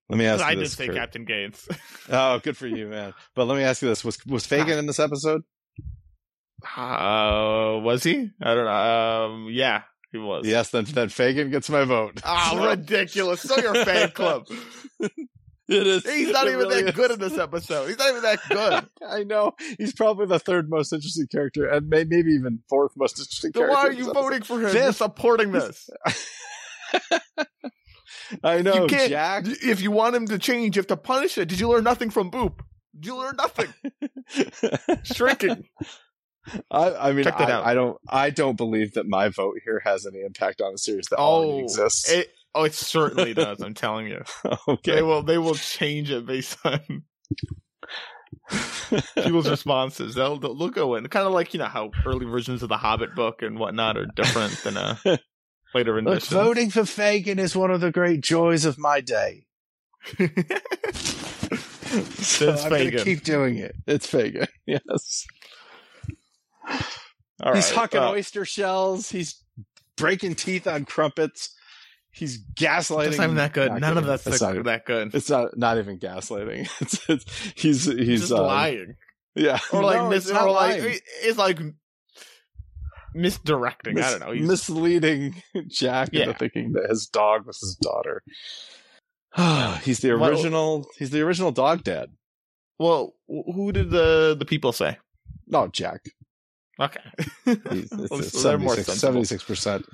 [0.08, 0.96] Let me ask you I did say Kirt.
[0.96, 1.68] Captain Gaines.
[2.10, 3.12] Oh, good for you, man.
[3.34, 4.78] But let me ask you this: Was was Fagin ah.
[4.78, 5.42] in this episode?
[6.64, 8.30] Uh, was he?
[8.42, 8.70] I don't know.
[8.72, 9.82] Um, yeah,
[10.12, 10.46] he was.
[10.46, 12.20] Yes, then then Fagin gets my vote.
[12.24, 13.42] Oh, So- ridiculous!
[13.42, 14.46] So your fan club.
[15.70, 16.02] It is.
[16.10, 16.94] He's not It even really that is.
[16.96, 17.88] good in this episode.
[17.88, 18.88] He's not even that good.
[19.06, 23.18] I know he's probably the third most interesting character, and may, maybe even fourth most
[23.18, 23.76] interesting So character.
[23.76, 24.70] why are you voting for him?
[24.70, 24.82] Fifth.
[24.82, 25.90] You're supporting this.
[28.42, 29.10] I know you can't.
[29.10, 29.44] Jack.
[29.46, 31.50] If you want him to change, you have to punish it.
[31.50, 32.60] Did you learn nothing from Boop?
[32.98, 33.68] Did you learn nothing?
[35.04, 35.64] Shrinking.
[36.70, 37.62] I, I mean, I.
[37.70, 37.98] I don't.
[38.08, 41.22] I don't believe that my vote here has any impact on a series that oh,
[41.22, 42.10] already Oh, exists.
[42.10, 43.60] it, oh, it certainly does.
[43.60, 44.22] I'm telling you.
[44.44, 45.02] They okay.
[45.02, 45.22] will.
[45.22, 46.80] They will change it based on
[49.14, 50.14] people's responses.
[50.14, 53.14] They'll, they'll go in kind of like you know how early versions of the Hobbit
[53.14, 55.18] book and whatnot are different than uh, a
[55.74, 56.36] later Look, rendition.
[56.36, 59.44] voting for Fagin is one of the great joys of my day.
[62.18, 63.74] so I'm to keep doing it.
[63.86, 64.46] It's Fagin.
[64.66, 65.26] Yes.
[67.42, 69.10] All he's right, hucking uh, oyster shells.
[69.10, 69.42] He's
[69.96, 71.54] breaking teeth on crumpets.
[72.10, 73.04] He's gaslighting.
[73.04, 73.70] That's not even that good.
[73.70, 74.08] Not None of kidding.
[74.08, 75.14] that's It's that, not, that good.
[75.14, 76.68] it's not not even gaslighting.
[76.80, 78.94] It's, it's he's he's just um, lying,
[79.36, 80.80] Yeah, or like No, mis- it's not or like
[81.22, 81.60] it's like
[83.14, 83.98] misdirecting.
[84.00, 84.32] I don't know.
[84.32, 86.24] He's, misleading Jack Yeah.
[86.24, 88.22] into thinking that his dog was his daughter.
[89.84, 90.86] he's the Well- original.
[90.98, 92.10] he's the original dog dad.
[92.78, 94.98] well, who did the the people say?
[95.46, 96.04] No, Jack.
[96.80, 97.00] Okay,
[97.44, 99.84] He's, it's so they're more Seventy-six percent.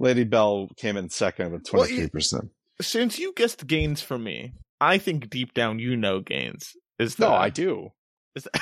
[0.00, 2.44] Lady Belle came in second with twenty three percent.
[2.80, 7.28] Since you guessed Gaines for me, I think deep down you know Gaines is the
[7.28, 7.90] No, I do.
[8.34, 8.60] is the,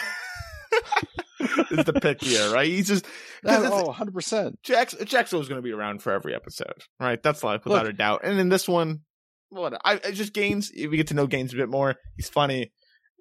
[1.70, 2.66] is the pick here, right?
[2.66, 3.07] He's just
[3.45, 4.59] it's- Oh, 100 percent.
[4.62, 7.22] Jack's Jack's always going to be around for every episode, right?
[7.22, 7.95] That's like without Look.
[7.95, 8.20] a doubt.
[8.24, 9.01] And in this one,
[9.49, 10.70] what I, I just Gaines.
[10.76, 11.95] We get to know Gaines a bit more.
[12.16, 12.72] He's funny,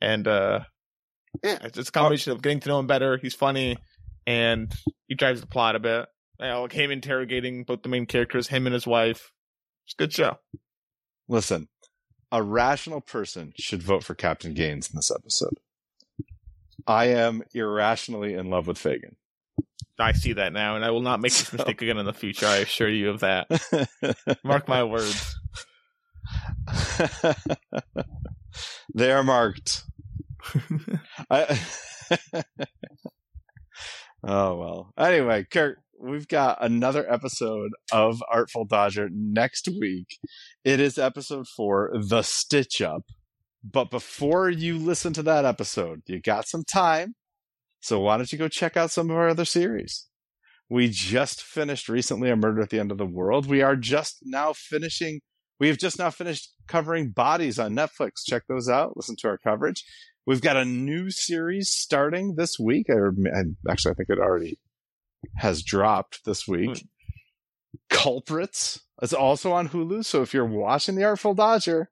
[0.02, 0.62] and uh
[1.44, 3.18] yeah, it's just a combination of getting to know him better.
[3.22, 3.78] He's funny,
[4.30, 4.72] and
[5.08, 6.08] he drives the plot a bit.
[6.40, 9.32] You know, like him interrogating both the main characters, him and his wife.
[9.86, 10.38] It's a good show.
[11.28, 11.68] Listen,
[12.32, 15.56] a rational person should vote for Captain Gaines in this episode.
[16.86, 19.16] I am irrationally in love with Fagin.
[19.98, 22.14] I see that now, and I will not make this So- mistake again in the
[22.14, 22.46] future.
[22.46, 23.48] I assure you of that.
[24.44, 25.36] Mark my words.
[28.94, 29.84] they are marked.
[31.32, 31.60] I...
[34.24, 34.94] oh well.
[34.98, 40.18] Anyway, Kirt, we've got another episode of Artful Dodger next week.
[40.64, 43.04] It is episode four, The Stitch Up.
[43.64, 47.16] But before you listen to that episode, you got some time.
[47.82, 50.08] So why don't you go check out some of our other series?
[50.70, 53.48] We just finished recently A Murder at the End of the World.
[53.48, 55.22] We are just now finishing
[55.60, 58.24] we have just now finished covering Bodies on Netflix.
[58.26, 58.96] Check those out.
[58.96, 59.84] Listen to our coverage.
[60.30, 62.86] We've got a new series starting this week.
[62.88, 64.60] Or and actually, I think it already
[65.38, 66.70] has dropped this week.
[66.70, 66.86] Hmm.
[67.90, 68.80] Culprits.
[69.02, 70.06] It's also on Hulu.
[70.06, 71.90] So if you're watching The Artful Dodger,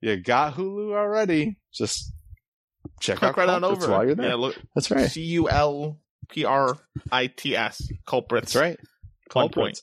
[0.00, 2.12] you got Hulu already, just
[3.00, 3.92] check Click out right on Culprits over.
[3.92, 4.28] while you're there.
[4.28, 5.10] Yeah, look, That's right.
[5.10, 5.98] C U L
[6.28, 6.78] P R
[7.10, 7.82] I T S.
[8.06, 8.52] Culprits.
[8.52, 8.78] That's right.
[9.32, 9.82] One point.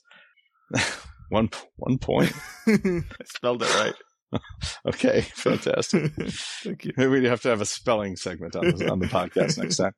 [1.28, 2.32] one one point.
[2.66, 3.94] I spelled it right.
[4.86, 6.12] Okay, fantastic.
[6.62, 6.92] Thank you.
[6.96, 9.92] Maybe we have to have a spelling segment on the, on the podcast next time.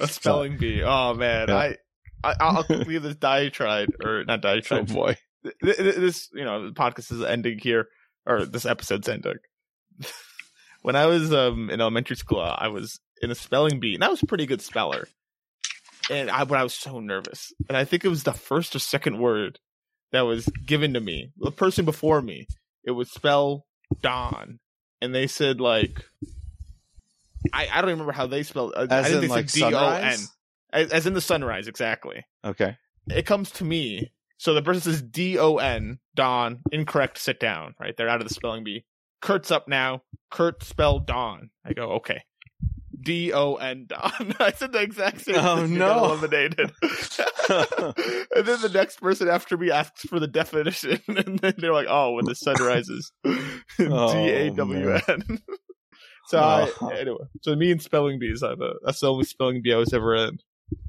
[0.00, 0.82] A spelling bee.
[0.82, 1.56] Oh man, Yeah.
[1.56, 1.76] I,
[2.24, 4.88] I I'll leave this diatribe or not diatribe.
[4.90, 5.16] Oh boy.
[5.44, 7.88] Th- th- This you know the podcast is ending here,
[8.26, 9.36] or this episode's ending.
[10.82, 14.08] when I was um in elementary school, I was in a spelling bee, and I
[14.08, 15.08] was a pretty good speller.
[16.10, 18.78] And I, but I was so nervous, and I think it was the first or
[18.78, 19.58] second word
[20.12, 21.32] that was given to me.
[21.38, 22.46] The person before me,
[22.84, 23.66] it would spell
[24.02, 24.58] Don,
[25.00, 26.04] and they said like,
[27.52, 28.74] I I don't remember how they spelled.
[28.76, 30.18] Uh, I, I think in they like said D O N,
[30.72, 32.76] as, as in the sunrise, exactly Okay.
[33.10, 34.12] it comes to me.
[34.36, 37.96] So the person says D O N, Don, incorrect, sit down, right?
[37.96, 38.84] They're out of the spelling bee.
[39.20, 40.02] Kirt's up now.
[40.30, 41.50] Kirt spelled Don.
[41.64, 42.22] I go, okay.
[43.00, 44.34] D O N Don.
[44.40, 45.78] I said the exact same Oh, thing.
[45.78, 46.04] No.
[46.06, 46.72] eliminated.
[46.82, 51.00] and then the next person after me asks for the definition.
[51.08, 53.12] And then they're like, oh, when the sun rises.
[53.24, 55.38] D A W N.
[56.26, 56.88] So I, Oh.
[56.88, 59.94] anyway, so me and spelling bees, I, uh, that's the only spelling bee I was
[59.94, 60.38] ever in.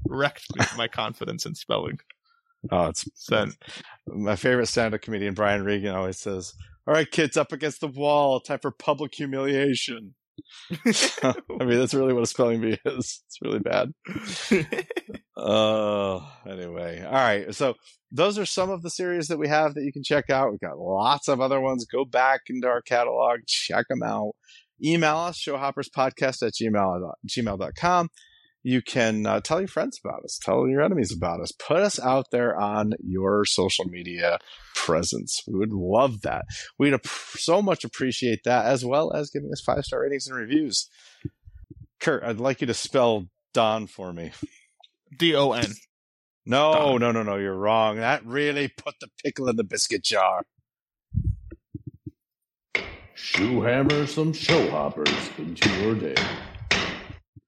[0.07, 0.47] Wrecked
[0.77, 1.99] my confidence in spelling.
[2.71, 3.53] Oh, it's Then
[4.07, 6.53] my favorite stand-up comedian Brian Regan always says,
[6.85, 8.41] "All right, kids, up against the wall.
[8.41, 10.13] Time for public humiliation."
[11.23, 13.23] I mean, that's really what a spelling bee is.
[13.25, 13.91] It's really bad.
[15.39, 16.19] Uh,
[16.49, 17.55] anyway, all right.
[17.55, 17.75] So
[18.11, 20.51] those are some of the series that we have that you can check out.
[20.51, 21.85] We've got lots of other ones.
[21.85, 24.33] Go back into our catalog, check them out.
[24.83, 28.09] Email us, showhopperspodcast at gmail, gmail.com.
[28.61, 31.97] You can uh, tell your friends about us, tell your enemies about us, put us
[31.99, 34.37] out there on your social media
[34.75, 35.41] presence.
[35.47, 36.45] We would love that.
[36.77, 40.35] We'd ap- so much appreciate that, as well as giving us five star ratings and
[40.35, 40.89] reviews.
[42.01, 44.31] Kirt, I'd like you to spell Don for me.
[45.17, 45.71] D O N.
[46.45, 46.99] No, Don.
[46.99, 47.97] no, no, no, you're wrong.
[47.97, 50.43] That really put the pickle in the biscuit jar.
[53.13, 56.15] Shoe hammer some show hoppers into your day.